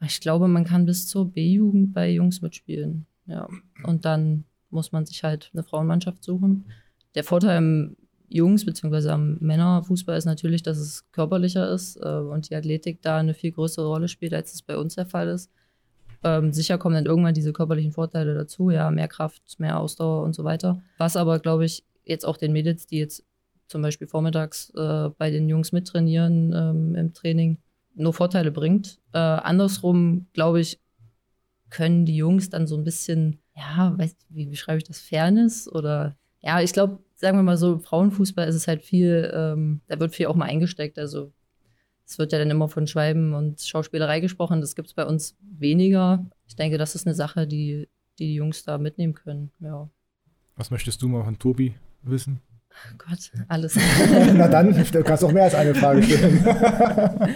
Ich 0.00 0.20
glaube, 0.20 0.48
man 0.48 0.64
kann 0.64 0.86
bis 0.86 1.06
zur 1.06 1.32
B-Jugend 1.32 1.92
bei 1.92 2.10
Jungs 2.10 2.40
mitspielen. 2.40 3.06
Ja. 3.26 3.48
Und 3.84 4.04
dann 4.04 4.44
muss 4.70 4.92
man 4.92 5.06
sich 5.06 5.24
halt 5.24 5.50
eine 5.52 5.62
Frauenmannschaft 5.62 6.24
suchen. 6.24 6.66
Der 7.14 7.24
Vorteil 7.24 7.58
im 7.58 7.96
Jungs- 8.28 8.64
bzw. 8.64 9.08
am 9.10 9.38
Männerfußball 9.40 10.16
ist 10.16 10.24
natürlich, 10.24 10.62
dass 10.62 10.78
es 10.78 11.10
körperlicher 11.12 11.70
ist 11.70 11.96
äh, 11.96 12.08
und 12.08 12.50
die 12.50 12.56
Athletik 12.56 13.02
da 13.02 13.18
eine 13.18 13.34
viel 13.34 13.52
größere 13.52 13.86
Rolle 13.86 14.08
spielt, 14.08 14.34
als 14.34 14.54
es 14.54 14.62
bei 14.62 14.76
uns 14.76 14.94
der 14.94 15.06
Fall 15.06 15.28
ist. 15.28 15.50
Ähm, 16.24 16.52
sicher 16.52 16.78
kommen 16.78 16.94
dann 16.94 17.06
irgendwann 17.06 17.34
diese 17.34 17.52
körperlichen 17.52 17.92
Vorteile 17.92 18.34
dazu, 18.34 18.70
ja, 18.70 18.90
mehr 18.90 19.08
Kraft, 19.08 19.42
mehr 19.58 19.78
Ausdauer 19.78 20.24
und 20.24 20.34
so 20.34 20.44
weiter. 20.44 20.82
Was 20.98 21.16
aber, 21.16 21.38
glaube 21.38 21.64
ich, 21.64 21.84
jetzt 22.04 22.24
auch 22.24 22.36
den 22.36 22.52
Mädels, 22.52 22.86
die 22.86 22.98
jetzt 22.98 23.24
zum 23.68 23.82
Beispiel 23.82 24.06
vormittags 24.06 24.70
äh, 24.70 25.10
bei 25.16 25.30
den 25.30 25.48
Jungs 25.48 25.72
mittrainieren 25.72 26.52
ähm, 26.52 26.94
im 26.94 27.12
Training, 27.12 27.58
nur 27.94 28.14
Vorteile 28.14 28.50
bringt. 28.50 28.98
Äh, 29.12 29.18
andersrum, 29.18 30.26
glaube 30.32 30.60
ich, 30.60 30.80
können 31.70 32.06
die 32.06 32.16
Jungs 32.16 32.50
dann 32.50 32.66
so 32.66 32.76
ein 32.76 32.84
bisschen, 32.84 33.40
ja, 33.54 33.96
weiß, 33.96 34.16
wie 34.30 34.46
beschreibe 34.46 34.78
ich 34.78 34.84
das, 34.84 35.00
Fairness 35.00 35.70
oder, 35.70 36.16
ja, 36.40 36.60
ich 36.60 36.72
glaube, 36.72 36.98
sagen 37.16 37.36
wir 37.36 37.42
mal 37.42 37.56
so, 37.56 37.78
Frauenfußball 37.78 38.46
ist 38.48 38.54
es 38.54 38.68
halt 38.68 38.82
viel, 38.82 39.30
ähm, 39.34 39.80
da 39.88 39.98
wird 39.98 40.14
viel 40.14 40.26
auch 40.26 40.36
mal 40.36 40.46
eingesteckt. 40.46 40.98
Also 40.98 41.32
es 42.06 42.18
wird 42.18 42.32
ja 42.32 42.38
dann 42.38 42.50
immer 42.50 42.68
von 42.68 42.86
Schweiben 42.86 43.34
und 43.34 43.60
Schauspielerei 43.60 44.20
gesprochen. 44.20 44.60
Das 44.60 44.74
gibt 44.74 44.88
es 44.88 44.94
bei 44.94 45.04
uns 45.04 45.36
weniger. 45.40 46.24
Ich 46.46 46.56
denke, 46.56 46.78
das 46.78 46.94
ist 46.94 47.06
eine 47.06 47.14
Sache, 47.14 47.46
die 47.46 47.58
die, 48.18 48.24
die 48.24 48.34
Jungs 48.34 48.64
da 48.64 48.78
mitnehmen 48.78 49.14
können. 49.14 49.50
Ja. 49.60 49.88
Was 50.56 50.70
möchtest 50.70 51.02
du 51.02 51.08
mal 51.08 51.24
von 51.24 51.38
Tobi 51.38 51.74
wissen? 52.02 52.40
Oh 52.70 52.96
Gott, 52.98 53.32
alles. 53.48 53.76
Na 54.34 54.48
dann, 54.48 54.72
du 54.72 55.02
kannst 55.02 55.24
auch 55.24 55.32
mehr 55.32 55.44
als 55.44 55.54
eine 55.54 55.74
Frage 55.74 56.02
stellen. 56.02 56.44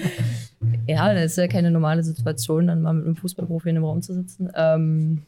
ja, 0.87 1.15
das 1.15 1.33
ist 1.33 1.37
ja 1.37 1.49
keine 1.49 1.71
normale 1.71 2.03
Situation, 2.03 2.67
dann 2.67 2.83
mal 2.83 2.93
mit 2.93 3.05
einem 3.05 3.17
Fußballprofi 3.17 3.71
in 3.71 3.77
einem 3.77 3.85
Raum 3.85 4.03
zu 4.03 4.15
sitzen. 4.15 4.51
Ähm. 4.55 5.23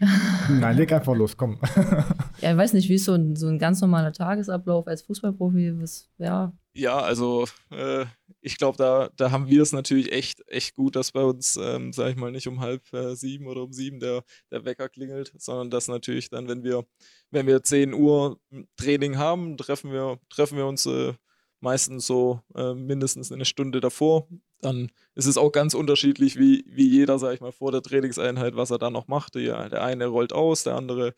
Nein, 0.50 0.76
leg 0.76 0.92
einfach 0.92 1.14
los, 1.14 1.36
komm. 1.36 1.58
ja, 2.40 2.52
ich 2.52 2.56
weiß 2.56 2.72
nicht, 2.74 2.88
wie 2.88 2.94
ist 2.94 3.04
so 3.04 3.14
ein, 3.14 3.36
so 3.36 3.48
ein 3.48 3.58
ganz 3.58 3.80
normaler 3.80 4.12
Tagesablauf 4.12 4.86
als 4.86 5.02
Fußballprofi? 5.02 5.80
Was, 5.80 6.08
ja, 6.18 6.52
ja, 6.76 6.98
also 6.98 7.46
äh, 7.70 8.04
ich 8.40 8.58
glaube, 8.58 8.76
da, 8.76 9.08
da 9.16 9.30
haben 9.30 9.48
wir 9.48 9.62
es 9.62 9.72
natürlich 9.72 10.10
echt, 10.10 10.42
echt 10.48 10.74
gut, 10.74 10.96
dass 10.96 11.12
bei 11.12 11.22
uns, 11.22 11.56
ähm, 11.56 11.92
sag 11.92 12.10
ich 12.10 12.16
mal, 12.16 12.32
nicht 12.32 12.48
um 12.48 12.60
halb 12.60 12.92
äh, 12.92 13.14
sieben 13.14 13.46
oder 13.46 13.62
um 13.62 13.72
sieben 13.72 14.00
der, 14.00 14.24
der 14.50 14.64
Wecker 14.64 14.88
klingelt, 14.88 15.32
sondern 15.38 15.70
dass 15.70 15.86
natürlich 15.86 16.30
dann, 16.30 16.48
wenn 16.48 16.64
wir, 16.64 16.84
wenn 17.30 17.46
wir 17.46 17.62
10 17.62 17.94
Uhr 17.94 18.40
Training 18.76 19.18
haben, 19.18 19.56
treffen 19.56 19.92
wir, 19.92 20.18
treffen 20.30 20.58
wir 20.58 20.66
uns 20.66 20.84
äh, 20.86 21.14
meistens 21.60 22.08
so 22.08 22.40
äh, 22.56 22.74
mindestens 22.74 23.30
eine 23.30 23.44
Stunde 23.44 23.80
davor. 23.80 24.26
Dann 24.64 24.90
ist 25.14 25.26
es 25.26 25.36
auch 25.36 25.52
ganz 25.52 25.74
unterschiedlich, 25.74 26.38
wie, 26.38 26.64
wie 26.66 26.88
jeder, 26.88 27.18
sag 27.18 27.34
ich 27.34 27.40
mal, 27.40 27.52
vor 27.52 27.72
der 27.72 27.82
Trainingseinheit, 27.82 28.56
was 28.56 28.70
er 28.70 28.78
da 28.78 28.90
noch 28.90 29.08
macht. 29.08 29.34
Der, 29.34 29.68
der 29.68 29.82
eine 29.82 30.06
rollt 30.06 30.32
aus, 30.32 30.64
der 30.64 30.76
andere 30.76 31.14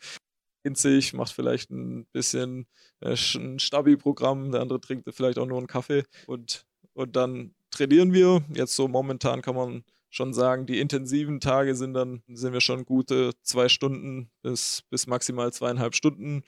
sich, 0.74 1.12
macht 1.12 1.32
vielleicht 1.32 1.70
ein 1.70 2.06
bisschen 2.06 2.66
äh, 3.00 3.14
ein 3.36 3.58
Stabi-Programm, 3.60 4.50
der 4.50 4.62
andere 4.62 4.80
trinkt 4.80 5.08
vielleicht 5.14 5.38
auch 5.38 5.46
nur 5.46 5.58
einen 5.58 5.68
Kaffee 5.68 6.02
und, 6.26 6.66
und 6.94 7.14
dann 7.14 7.54
trainieren 7.70 8.12
wir. 8.12 8.42
Jetzt 8.52 8.74
so 8.74 8.88
momentan 8.88 9.42
kann 9.42 9.54
man 9.54 9.84
schon 10.10 10.32
sagen, 10.32 10.66
die 10.66 10.80
intensiven 10.80 11.40
Tage 11.40 11.76
sind 11.76 11.94
dann, 11.94 12.22
sind 12.26 12.52
wir 12.52 12.60
schon 12.60 12.84
gute 12.84 13.32
zwei 13.42 13.68
Stunden 13.68 14.30
bis, 14.42 14.82
bis 14.90 15.06
maximal 15.06 15.52
zweieinhalb 15.52 15.94
Stunden 15.94 16.42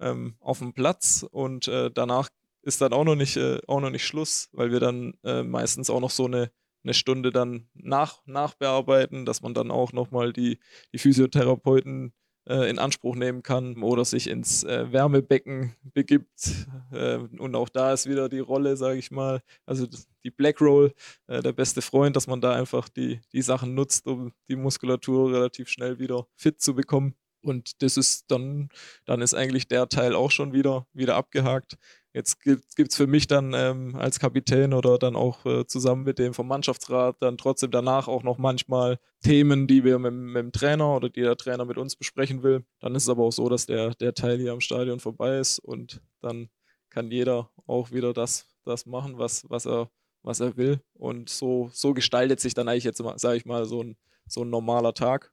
ähm, 0.00 0.36
auf 0.40 0.60
dem 0.60 0.72
Platz 0.72 1.26
und 1.30 1.68
äh, 1.68 1.90
danach 1.90 2.28
ist 2.68 2.80
dann 2.80 2.92
auch 2.92 3.04
noch 3.04 3.16
nicht, 3.16 3.36
äh, 3.36 3.58
auch 3.66 3.80
noch 3.80 3.90
nicht 3.90 4.06
Schluss, 4.06 4.48
weil 4.52 4.70
wir 4.70 4.78
dann 4.78 5.14
äh, 5.24 5.42
meistens 5.42 5.90
auch 5.90 6.00
noch 6.00 6.10
so 6.10 6.26
eine, 6.26 6.52
eine 6.84 6.94
Stunde 6.94 7.32
dann 7.32 7.68
nach, 7.74 8.22
nachbearbeiten, 8.26 9.24
dass 9.24 9.42
man 9.42 9.54
dann 9.54 9.70
auch 9.70 9.92
nochmal 9.92 10.32
die, 10.32 10.60
die 10.92 10.98
Physiotherapeuten 10.98 12.12
äh, 12.48 12.70
in 12.70 12.78
Anspruch 12.78 13.16
nehmen 13.16 13.42
kann 13.42 13.82
oder 13.82 14.04
sich 14.04 14.28
ins 14.28 14.64
äh, 14.64 14.92
Wärmebecken 14.92 15.74
begibt. 15.82 16.66
Äh, 16.92 17.16
und 17.16 17.54
auch 17.54 17.68
da 17.68 17.92
ist 17.92 18.08
wieder 18.08 18.28
die 18.28 18.38
Rolle, 18.38 18.76
sage 18.76 18.98
ich 18.98 19.10
mal, 19.10 19.42
also 19.66 19.86
die 20.24 20.30
Black 20.30 20.60
Roll, 20.60 20.92
äh, 21.26 21.42
der 21.42 21.52
beste 21.52 21.82
Freund, 21.82 22.16
dass 22.16 22.26
man 22.26 22.40
da 22.40 22.52
einfach 22.52 22.88
die, 22.88 23.20
die 23.32 23.42
Sachen 23.42 23.74
nutzt, 23.74 24.06
um 24.06 24.32
die 24.48 24.56
Muskulatur 24.56 25.32
relativ 25.32 25.68
schnell 25.68 25.98
wieder 25.98 26.26
fit 26.36 26.60
zu 26.60 26.74
bekommen. 26.74 27.14
Und 27.42 27.82
das 27.82 27.96
ist 27.96 28.30
dann, 28.30 28.68
dann 29.04 29.20
ist 29.22 29.34
eigentlich 29.34 29.68
der 29.68 29.88
Teil 29.88 30.14
auch 30.14 30.30
schon 30.30 30.52
wieder, 30.52 30.86
wieder 30.92 31.16
abgehakt. 31.16 31.76
Jetzt 32.14 32.40
gibt 32.40 32.90
es 32.90 32.96
für 32.96 33.06
mich 33.06 33.26
dann 33.26 33.52
ähm, 33.54 33.94
als 33.94 34.18
Kapitän 34.18 34.72
oder 34.72 34.98
dann 34.98 35.14
auch 35.14 35.44
äh, 35.46 35.66
zusammen 35.66 36.04
mit 36.04 36.18
dem 36.18 36.34
vom 36.34 36.48
Mannschaftsrat 36.48 37.16
dann 37.20 37.36
trotzdem 37.36 37.70
danach 37.70 38.08
auch 38.08 38.22
noch 38.22 38.38
manchmal 38.38 38.98
Themen, 39.22 39.66
die 39.66 39.84
wir 39.84 39.98
mit, 39.98 40.12
mit, 40.14 40.36
dem 40.36 40.52
Trainer 40.52 40.96
oder 40.96 41.10
die 41.10 41.20
der 41.20 41.36
Trainer 41.36 41.64
mit 41.64 41.78
uns 41.78 41.96
besprechen 41.96 42.42
will. 42.42 42.64
Dann 42.80 42.94
ist 42.94 43.04
es 43.04 43.08
aber 43.08 43.24
auch 43.24 43.30
so, 43.30 43.48
dass 43.48 43.66
der, 43.66 43.94
der 43.94 44.14
Teil 44.14 44.38
hier 44.38 44.52
am 44.52 44.60
Stadion 44.60 45.00
vorbei 45.00 45.38
ist 45.38 45.58
und 45.58 46.00
dann 46.20 46.48
kann 46.90 47.10
jeder 47.10 47.50
auch 47.66 47.92
wieder 47.92 48.12
das, 48.12 48.46
das 48.64 48.86
machen, 48.86 49.18
was, 49.18 49.48
was, 49.48 49.66
er, 49.66 49.90
was 50.22 50.40
er 50.40 50.56
will. 50.56 50.80
Und 50.94 51.28
so, 51.28 51.70
so 51.72 51.94
gestaltet 51.94 52.40
sich 52.40 52.54
dann 52.54 52.68
eigentlich 52.68 52.84
jetzt, 52.84 53.02
sage 53.16 53.36
ich 53.36 53.44
mal, 53.44 53.64
so 53.64 53.82
ein, 53.82 53.96
so 54.26 54.42
ein 54.42 54.50
normaler 54.50 54.94
Tag. 54.94 55.32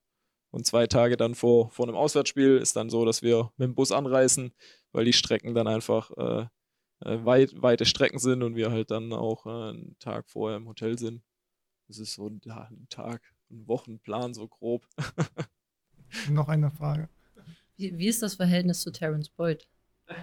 Und 0.55 0.65
zwei 0.65 0.87
Tage 0.87 1.17
dann 1.17 1.35
vor, 1.35 1.69
vor 1.71 1.85
einem 1.85 1.97
Auswärtsspiel 1.97 2.55
ist 2.55 2.77
dann 2.77 2.89
so, 2.89 3.03
dass 3.03 3.21
wir 3.21 3.51
mit 3.57 3.67
dem 3.67 3.75
Bus 3.75 3.91
anreisen, 3.91 4.53
weil 4.93 5.03
die 5.03 5.11
Strecken 5.11 5.53
dann 5.53 5.67
einfach 5.67 6.11
äh, 6.11 6.45
äh, 7.01 7.25
weit, 7.25 7.61
weite 7.61 7.85
Strecken 7.85 8.19
sind 8.19 8.41
und 8.41 8.55
wir 8.55 8.71
halt 8.71 8.89
dann 8.89 9.11
auch 9.11 9.45
äh, 9.45 9.49
einen 9.49 9.97
Tag 9.99 10.29
vorher 10.29 10.55
im 10.55 10.69
Hotel 10.69 10.97
sind. 10.97 11.21
Das 11.89 11.99
ist 11.99 12.13
so 12.13 12.29
ein, 12.29 12.39
ja, 12.45 12.69
ein 12.71 12.87
Tag, 12.89 13.21
ein 13.51 13.67
Wochenplan, 13.67 14.33
so 14.33 14.47
grob. 14.47 14.87
noch 16.29 16.47
eine 16.47 16.71
Frage. 16.71 17.09
Wie, 17.75 17.97
wie 17.97 18.07
ist 18.07 18.21
das 18.21 18.35
Verhältnis 18.35 18.79
zu 18.79 18.93
Terence 18.93 19.27
Boyd? 19.27 19.67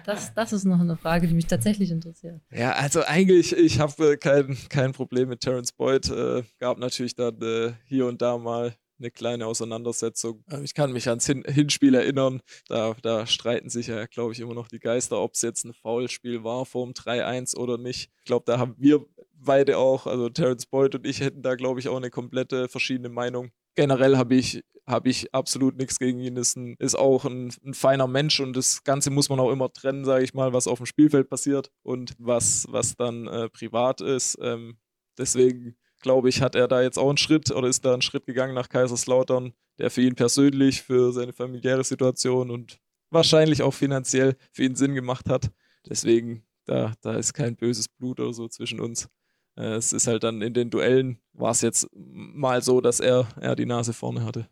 Das, 0.03 0.33
das 0.33 0.51
ist 0.51 0.63
noch 0.63 0.79
eine 0.79 0.97
Frage, 0.97 1.27
die 1.27 1.35
mich 1.35 1.45
tatsächlich 1.45 1.91
interessiert. 1.91 2.41
Ja, 2.49 2.71
also 2.71 3.03
eigentlich, 3.03 3.55
ich 3.55 3.79
habe 3.79 4.13
äh, 4.13 4.17
kein, 4.17 4.57
kein 4.69 4.93
Problem 4.93 5.29
mit 5.29 5.41
Terence 5.41 5.73
Boyd. 5.73 6.09
Äh, 6.09 6.41
gab 6.57 6.79
natürlich 6.79 7.13
dann 7.13 7.39
äh, 7.39 7.73
hier 7.85 8.07
und 8.07 8.19
da 8.23 8.39
mal 8.39 8.75
eine 9.03 9.11
kleine 9.11 9.45
Auseinandersetzung. 9.45 10.43
Ähm, 10.49 10.63
ich 10.63 10.73
kann 10.73 10.91
mich 10.91 11.09
ans 11.09 11.25
Hin 11.25 11.43
Hinspiel 11.45 11.93
erinnern. 11.93 12.41
Da, 12.67 12.95
da 13.01 13.27
streiten 13.27 13.69
sich 13.69 13.87
ja, 13.87 14.05
glaube 14.05 14.33
ich, 14.33 14.39
immer 14.39 14.53
noch 14.53 14.67
die 14.67 14.79
Geister, 14.79 15.19
ob 15.19 15.33
es 15.33 15.41
jetzt 15.41 15.65
ein 15.65 15.73
Foulspiel 15.73 16.43
war 16.43 16.65
vor 16.65 16.85
dem 16.85 16.93
3-1 16.93 17.57
oder 17.57 17.77
nicht. 17.77 18.09
Ich 18.19 18.25
glaube, 18.25 18.45
da 18.45 18.57
haben 18.57 18.75
wir 18.77 19.05
beide 19.33 19.77
auch, 19.77 20.07
also 20.07 20.29
Terence 20.29 20.65
Boyd 20.65 20.95
und 20.95 21.05
ich 21.05 21.19
hätten 21.19 21.41
da, 21.41 21.55
glaube 21.55 21.79
ich, 21.79 21.89
auch 21.89 21.97
eine 21.97 22.09
komplette 22.09 22.69
verschiedene 22.69 23.09
Meinung. 23.09 23.51
Generell 23.75 24.17
habe 24.17 24.35
ich, 24.35 24.63
hab 24.85 25.05
ich 25.05 25.33
absolut 25.33 25.75
nichts 25.77 25.99
gegen 25.99 26.19
ihn. 26.19 26.37
Ist, 26.37 26.55
ein, 26.55 26.75
ist 26.79 26.95
auch 26.95 27.25
ein, 27.25 27.53
ein, 27.65 27.73
feiner 27.73 28.07
Mensch 28.07 28.39
und 28.39 28.55
das 28.55 28.83
Ganze 28.83 29.09
muss 29.09 29.29
man 29.29 29.39
auch 29.39 29.51
immer 29.51 29.71
trennen, 29.71 30.05
sage 30.05 30.23
ich 30.23 30.33
mal, 30.33 30.53
was 30.53 30.67
auf 30.67 30.79
dem 30.79 30.85
Spielfeld 30.85 31.29
passiert 31.29 31.71
und 31.83 32.13
was, 32.19 32.65
was 32.69 32.95
dann 32.95 33.27
äh, 33.27 33.49
privat 33.49 33.99
ist. 33.99 34.37
Ähm, 34.41 34.77
deswegen 35.17 35.75
glaube 36.03 36.29
ich, 36.29 36.41
hat 36.41 36.53
er 36.53 36.67
da 36.67 36.83
jetzt 36.83 36.99
auch 36.99 37.09
einen 37.09 37.17
Schritt 37.17 37.49
oder 37.49 37.67
ist 37.67 37.83
da 37.83 37.93
einen 37.93 38.03
Schritt 38.03 38.27
gegangen 38.27 38.53
nach 38.53 38.69
Kaiserslautern, 38.69 39.53
der 39.79 39.89
für 39.89 40.01
ihn 40.01 40.13
persönlich, 40.13 40.83
für 40.83 41.11
seine 41.11 41.33
familiäre 41.33 41.83
Situation 41.83 42.51
und 42.51 42.79
wahrscheinlich 43.09 43.63
auch 43.63 43.73
finanziell 43.73 44.35
für 44.51 44.63
ihn 44.63 44.75
Sinn 44.75 44.93
gemacht 44.93 45.29
hat. 45.29 45.49
Deswegen, 45.89 46.45
da, 46.65 46.93
da 47.01 47.15
ist 47.15 47.33
kein 47.33 47.55
böses 47.55 47.87
Blut 47.87 48.19
oder 48.19 48.33
so 48.33 48.47
zwischen 48.47 48.79
uns. 48.79 49.09
Äh, 49.55 49.75
es 49.75 49.93
ist 49.93 50.07
halt 50.07 50.23
dann 50.23 50.41
in 50.41 50.53
den 50.53 50.69
Duellen, 50.69 51.19
war 51.33 51.51
es 51.51 51.61
jetzt 51.61 51.87
mal 51.93 52.61
so, 52.61 52.81
dass 52.81 52.99
er, 52.99 53.27
er 53.39 53.55
die 53.55 53.65
Nase 53.65 53.93
vorne 53.93 54.23
hatte. 54.23 54.47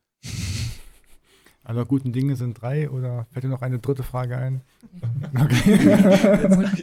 Aller 1.72 1.86
guten 1.86 2.12
Dinge 2.12 2.36
sind 2.36 2.62
drei 2.62 2.90
oder 2.90 3.28
fällt 3.32 3.46
dir 3.46 3.48
noch 3.48 3.62
eine 3.62 3.80
dritte 3.80 4.04
Frage 4.04 4.36
ein? 4.36 4.62
Okay. 5.42 5.78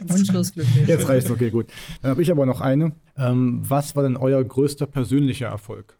Wunschlos 0.09 0.51
glücklich. 0.51 0.87
Jetzt 0.87 1.07
reicht's, 1.07 1.29
okay, 1.29 1.51
gut. 1.51 1.67
Dann 2.01 2.09
habe 2.09 2.23
ich 2.23 2.31
aber 2.31 2.47
noch 2.47 2.59
eine. 2.59 2.93
Ähm, 3.15 3.61
was 3.61 3.95
war 3.95 4.01
denn 4.01 4.17
euer 4.17 4.43
größter 4.43 4.87
persönlicher 4.87 5.45
Erfolg? 5.45 5.99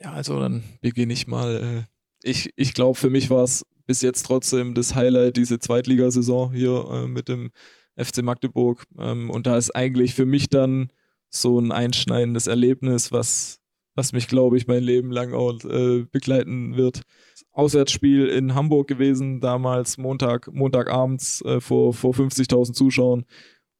Ja, 0.00 0.12
also 0.12 0.40
dann 0.40 0.64
beginne 0.80 1.12
ich 1.12 1.28
mal. 1.28 1.56
Äh, 1.56 2.28
ich 2.28 2.52
ich 2.56 2.74
glaube, 2.74 2.98
für 2.98 3.08
mich 3.08 3.30
war 3.30 3.44
es 3.44 3.64
bis 3.86 4.02
jetzt 4.02 4.26
trotzdem 4.26 4.74
das 4.74 4.96
Highlight, 4.96 5.36
diese 5.36 5.60
Zweitligasaison 5.60 6.52
hier 6.52 6.84
äh, 6.90 7.06
mit 7.06 7.28
dem 7.28 7.52
FC 7.96 8.22
Magdeburg. 8.22 8.84
Ähm, 8.98 9.30
und 9.30 9.46
da 9.46 9.56
ist 9.56 9.70
eigentlich 9.76 10.14
für 10.14 10.26
mich 10.26 10.48
dann 10.48 10.90
so 11.30 11.60
ein 11.60 11.70
einschneidendes 11.70 12.48
Erlebnis, 12.48 13.12
was, 13.12 13.60
was 13.94 14.12
mich, 14.12 14.28
glaube 14.28 14.56
ich, 14.56 14.66
mein 14.66 14.82
Leben 14.82 15.10
lang 15.10 15.34
auch 15.34 15.62
äh, 15.64 16.04
begleiten 16.10 16.76
wird. 16.76 17.02
Auswärtsspiel 17.52 18.26
in 18.28 18.54
Hamburg 18.54 18.88
gewesen, 18.88 19.40
damals 19.40 19.98
Montag, 19.98 20.52
Montagabends 20.52 21.42
äh, 21.42 21.60
vor, 21.60 21.92
vor 21.92 22.14
50.000 22.14 22.72
Zuschauern, 22.72 23.24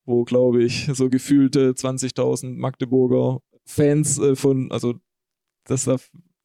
wo, 0.04 0.24
glaube 0.24 0.62
ich, 0.62 0.90
so 0.92 1.08
gefühlte 1.08 1.72
20.000 1.72 2.56
Magdeburger 2.56 3.40
Fans 3.64 4.18
äh, 4.18 4.36
von, 4.36 4.70
also 4.70 4.94
dass 5.64 5.84
da 5.84 5.96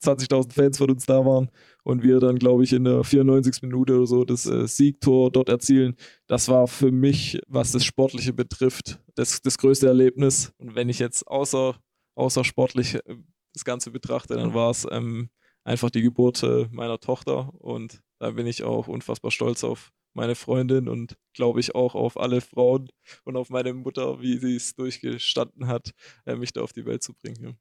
20.000 0.04 0.54
Fans 0.54 0.78
von 0.78 0.92
uns 0.92 1.06
da 1.06 1.26
waren 1.26 1.50
und 1.84 2.04
wir 2.04 2.20
dann, 2.20 2.38
glaube 2.38 2.64
ich, 2.64 2.74
in 2.74 2.84
der 2.84 3.04
94. 3.04 3.64
Minute 3.64 3.96
oder 3.96 4.06
so 4.06 4.24
das 4.26 4.46
äh, 4.46 4.68
Siegtor 4.68 5.32
dort 5.32 5.50
erzielen. 5.50 5.96
Das 6.28 6.50
war 6.50 6.68
für 6.68 6.92
mich, 6.92 7.40
was 7.48 7.72
das 7.72 7.84
Sportliche 7.84 8.34
betrifft, 8.34 9.00
das, 9.16 9.42
das 9.42 9.58
größte 9.58 9.88
Erlebnis. 9.88 10.54
Und 10.58 10.76
wenn 10.76 10.90
ich 10.90 11.00
jetzt 11.00 11.28
außer, 11.28 11.76
außer 12.16 12.44
sportlich 12.44 12.96
äh, 12.96 13.18
das 13.58 13.66
Ganze 13.66 13.92
betrachte, 13.92 14.36
dann 14.36 14.54
war 14.54 14.70
es 14.70 14.88
ähm, 14.90 15.30
einfach 15.64 15.90
die 15.90 16.02
Geburt 16.02 16.44
äh, 16.44 16.68
meiner 16.72 17.00
Tochter 17.00 17.54
und 17.56 18.02
da 18.20 18.32
bin 18.32 18.48
ich 18.48 18.64
auch 18.64 18.88
unfassbar 18.88 19.32
stolz 19.32 19.64
auf 19.64 19.92
meine 20.14 20.36
Freundin 20.36 20.88
und 20.88 21.16
glaube 21.34 21.60
ich 21.60 21.76
auch 21.76 21.94
auf 21.94 22.20
alle 22.20 22.42
Frauen 22.42 22.90
und 23.24 23.36
auf 23.36 23.50
meine 23.50 23.74
Mutter, 23.74 24.22
wie 24.22 24.38
sie 24.38 24.56
es 24.56 24.76
durchgestanden 24.76 25.68
hat, 25.68 25.92
äh, 26.26 26.36
mich 26.36 26.54
da 26.54 26.62
auf 26.62 26.74
die 26.74 26.86
Welt 26.86 27.04
zu 27.04 27.14
bringen. 27.14 27.38
Ja. 27.44 27.52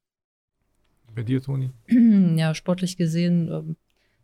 Bei 1.15 1.23
dir, 1.23 1.43
Toni? 1.43 1.71
Ja, 2.39 2.55
sportlich 2.55 2.97
gesehen 2.97 3.49
ähm, 3.49 3.77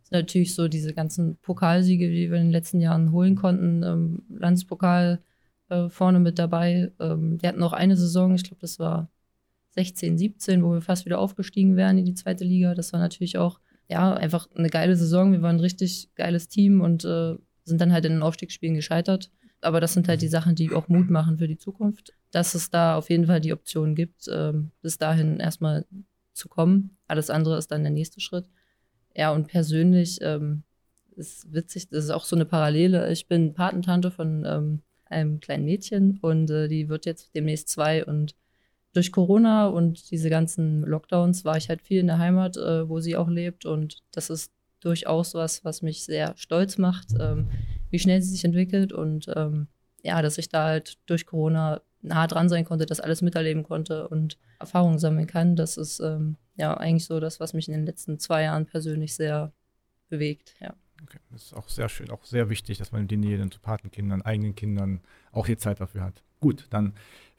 sind 0.03 0.11
natürlich 0.11 0.53
so 0.53 0.67
diese 0.67 0.93
ganzen 0.93 1.37
Pokalsiege, 1.37 2.09
die 2.09 2.29
wir 2.29 2.37
in 2.37 2.45
den 2.45 2.51
letzten 2.51 2.79
Jahren 2.81 3.11
holen 3.11 3.35
konnten. 3.35 3.83
Ähm, 3.83 4.23
Landespokal 4.29 5.21
äh, 5.69 5.89
vorne 5.89 6.19
mit 6.19 6.39
dabei. 6.39 6.91
Ähm, 6.99 7.41
wir 7.41 7.49
hatten 7.49 7.59
noch 7.59 7.73
eine 7.73 7.97
Saison, 7.97 8.35
ich 8.35 8.43
glaube, 8.43 8.61
das 8.61 8.79
war 8.79 9.09
16, 9.75 10.17
17, 10.17 10.63
wo 10.63 10.73
wir 10.73 10.81
fast 10.81 11.05
wieder 11.05 11.19
aufgestiegen 11.19 11.75
wären 11.75 11.97
in 11.97 12.05
die 12.05 12.13
zweite 12.13 12.43
Liga. 12.43 12.75
Das 12.75 12.93
war 12.93 12.99
natürlich 12.99 13.37
auch 13.37 13.59
ja, 13.89 14.13
einfach 14.13 14.47
eine 14.55 14.69
geile 14.69 14.95
Saison. 14.95 15.31
Wir 15.31 15.41
waren 15.41 15.57
ein 15.57 15.61
richtig 15.61 16.09
geiles 16.15 16.47
Team 16.47 16.81
und 16.81 17.05
äh, 17.05 17.35
sind 17.63 17.81
dann 17.81 17.93
halt 17.93 18.05
in 18.05 18.13
den 18.13 18.23
Aufstiegsspielen 18.23 18.75
gescheitert. 18.75 19.31
aber 19.61 19.79
das 19.79 19.93
sind 19.93 20.07
halt 20.09 20.21
die 20.21 20.27
Sachen, 20.27 20.55
die 20.55 20.71
auch 20.73 20.89
Mut 20.89 21.09
machen 21.09 21.37
für 21.37 21.47
die 21.47 21.57
Zukunft, 21.57 22.13
dass 22.31 22.53
es 22.53 22.69
da 22.69 22.97
auf 22.97 23.09
jeden 23.09 23.27
Fall 23.27 23.39
die 23.39 23.53
Option 23.53 23.95
gibt, 23.95 24.27
ähm, 24.29 24.71
bis 24.81 24.97
dahin 24.97 25.39
erstmal 25.39 25.85
zu 26.33 26.49
kommen. 26.49 26.97
Alles 27.07 27.29
andere 27.29 27.57
ist 27.57 27.71
dann 27.71 27.83
der 27.83 27.91
nächste 27.91 28.19
Schritt. 28.19 28.49
Ja, 29.15 29.31
und 29.31 29.47
persönlich 29.47 30.19
ähm, 30.21 30.63
ist 31.15 31.53
witzig, 31.53 31.89
das 31.89 32.05
ist 32.05 32.09
auch 32.09 32.25
so 32.25 32.35
eine 32.35 32.45
Parallele. 32.45 33.11
Ich 33.11 33.27
bin 33.27 33.53
Patentante 33.53 34.11
von 34.11 34.43
ähm, 34.45 34.81
einem 35.05 35.39
kleinen 35.39 35.65
Mädchen 35.65 36.19
und 36.21 36.49
äh, 36.49 36.67
die 36.67 36.89
wird 36.89 37.05
jetzt 37.05 37.33
demnächst 37.35 37.69
zwei 37.69 38.03
und 38.03 38.35
durch 38.93 39.11
Corona 39.11 39.67
und 39.67 40.11
diese 40.11 40.29
ganzen 40.29 40.81
Lockdowns 40.83 41.45
war 41.45 41.57
ich 41.57 41.69
halt 41.69 41.81
viel 41.81 41.99
in 41.99 42.07
der 42.07 42.19
Heimat, 42.19 42.57
äh, 42.57 42.87
wo 42.87 42.99
sie 42.99 43.15
auch 43.15 43.27
lebt 43.27 43.65
und 43.65 44.03
das 44.11 44.29
ist 44.29 44.51
durchaus 44.79 45.33
was, 45.33 45.63
was 45.65 45.81
mich 45.81 46.03
sehr 46.03 46.33
stolz 46.37 46.77
macht, 46.77 47.07
ähm, 47.19 47.49
wie 47.89 47.99
schnell 47.99 48.21
sie 48.21 48.31
sich 48.31 48.45
entwickelt 48.45 48.93
und 48.93 49.27
ähm, 49.35 49.67
ja, 50.03 50.21
dass 50.21 50.37
ich 50.37 50.49
da 50.49 50.65
halt 50.65 50.97
durch 51.05 51.25
Corona 51.25 51.81
nah 52.01 52.27
dran 52.27 52.49
sein 52.49 52.65
konnte, 52.65 52.85
das 52.85 52.99
alles 52.99 53.21
miterleben 53.21 53.63
konnte 53.63 54.07
und 54.09 54.37
Erfahrungen 54.59 54.99
sammeln 54.99 55.25
kann. 55.25 55.55
Das 55.55 55.77
ist 55.77 55.99
ähm, 56.01 56.35
ja 56.55 56.75
eigentlich 56.75 57.05
so 57.05 57.19
das, 57.19 57.39
was 57.39 57.53
mich 57.53 57.67
in 57.67 57.73
den 57.73 57.85
letzten 57.85 58.19
zwei 58.19 58.43
Jahren 58.43 58.65
persönlich 58.65 59.15
sehr 59.15 59.53
bewegt. 60.09 60.55
Ja. 60.59 60.73
Okay. 61.01 61.19
Das 61.31 61.43
ist 61.43 61.53
auch 61.53 61.69
sehr 61.69 61.89
schön, 61.89 62.11
auch 62.11 62.25
sehr 62.25 62.49
wichtig, 62.49 62.77
dass 62.77 62.91
man 62.91 63.07
die 63.07 63.17
Nähe 63.17 63.49
zu 63.49 63.59
Patenkindern, 63.59 64.21
eigenen 64.21 64.55
Kindern 64.55 65.01
auch 65.31 65.45
die 65.45 65.57
Zeit 65.57 65.79
dafür 65.79 66.03
hat. 66.03 66.23
Gut, 66.39 66.67
dann 66.69 66.93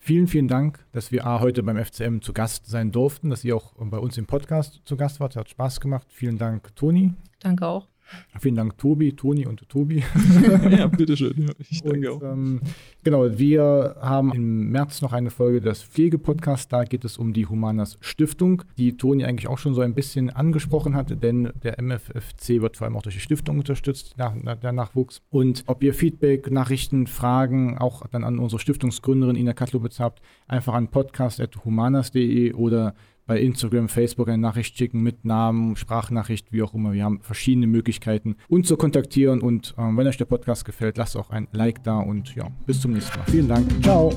vielen, 0.05 0.27
vielen 0.27 0.49
Dank, 0.49 0.85
dass 0.93 1.11
wir 1.11 1.27
A, 1.27 1.40
heute 1.40 1.62
beim 1.62 1.83
FCM 1.83 2.21
zu 2.21 2.33
Gast 2.33 2.67
sein 2.67 2.93
durften, 2.93 3.31
dass 3.31 3.43
ihr 3.45 3.57
auch 3.57 3.73
bei 3.77 3.99
uns 3.99 4.19
im 4.19 4.27
Podcast 4.27 4.83
zu 4.85 4.97
Gast 4.97 5.19
wart. 5.19 5.35
Hat 5.35 5.49
Spaß 5.49 5.81
gemacht. 5.81 6.07
Vielen 6.11 6.38
Dank, 6.38 6.77
Toni. 6.77 7.14
Danke 7.40 7.67
auch. 7.67 7.93
Vielen 8.38 8.57
Dank, 8.57 8.79
Tobi, 8.79 9.12
Toni 9.12 9.47
und 9.47 9.69
Tobi. 9.69 10.03
ja, 10.71 10.87
bitteschön. 10.87 11.35
Ja, 11.37 11.55
ich 11.59 11.83
danke 11.83 12.12
und, 12.12 12.23
auch. 12.23 12.33
Ähm, 12.33 12.61
genau, 13.03 13.38
wir 13.38 13.97
haben 14.01 14.33
im 14.33 14.71
März 14.71 15.03
noch 15.03 15.12
eine 15.12 15.31
Folge 15.31 15.61
des 15.61 15.83
Pflegepodcasts. 15.83 16.69
Da 16.69 16.85
geht 16.85 17.05
es 17.05 17.17
um 17.17 17.33
die 17.33 17.47
Humanas 17.47 17.97
Stiftung, 18.01 18.62
die 18.77 18.97
Toni 18.97 19.25
eigentlich 19.25 19.49
auch 19.49 19.59
schon 19.59 19.75
so 19.75 19.81
ein 19.81 19.95
bisschen 19.95 20.31
angesprochen 20.31 20.95
hat, 20.95 21.23
denn 21.23 21.51
der 21.62 21.81
MFFC 21.81 22.61
wird 22.61 22.77
vor 22.77 22.87
allem 22.87 22.97
auch 22.97 23.03
durch 23.03 23.14
die 23.14 23.21
Stiftung 23.21 23.59
unterstützt, 23.59 24.14
nach, 24.19 24.35
der 24.57 24.73
Nachwuchs. 24.73 25.23
Und 25.31 25.64
ob 25.67 25.83
ihr 25.83 25.95
Feedback, 25.95 26.51
Nachrichten, 26.51 27.07
Fragen 27.07 27.79
auch 27.79 28.07
dann 28.09 28.25
an 28.25 28.38
unsere 28.38 28.61
Stiftungsgründerin 28.61 29.37
Ina 29.37 29.53
Katlowitz 29.53 30.01
habt, 30.01 30.21
einfach 30.47 30.75
an 30.75 30.88
podcast.humanas.de 30.88 32.53
oder 32.53 32.95
bei 33.27 33.41
Instagram, 33.41 33.89
Facebook 33.89 34.29
eine 34.29 34.39
Nachricht 34.39 34.77
schicken 34.77 35.03
mit 35.03 35.25
Namen, 35.25 35.77
Sprachnachricht, 35.77 36.53
wie 36.53 36.63
auch 36.63 36.75
immer. 36.75 36.93
Wir 36.93 37.05
haben 37.05 37.21
verschiedene 37.21 37.67
Möglichkeiten, 37.67 38.37
uns 38.49 38.69
zu 38.69 38.77
kontaktieren. 38.77 39.41
Und 39.41 39.75
äh, 39.79 39.83
wenn 39.83 40.07
euch 40.07 40.19
der 40.19 40.27
Podcast 40.27 40.65
gefällt, 40.65 40.99
lasst 40.99 41.17
auch 41.17 41.31
ein 41.31 41.49
Like 41.53 41.83
da 41.85 41.99
und 41.99 42.35
ja, 42.35 42.49
bis 42.67 42.81
zum 42.81 42.93
nächsten 42.93 43.19
Mal. 43.19 43.25
Vielen 43.27 43.49
Dank. 43.49 43.83
Ciao. 43.83 44.11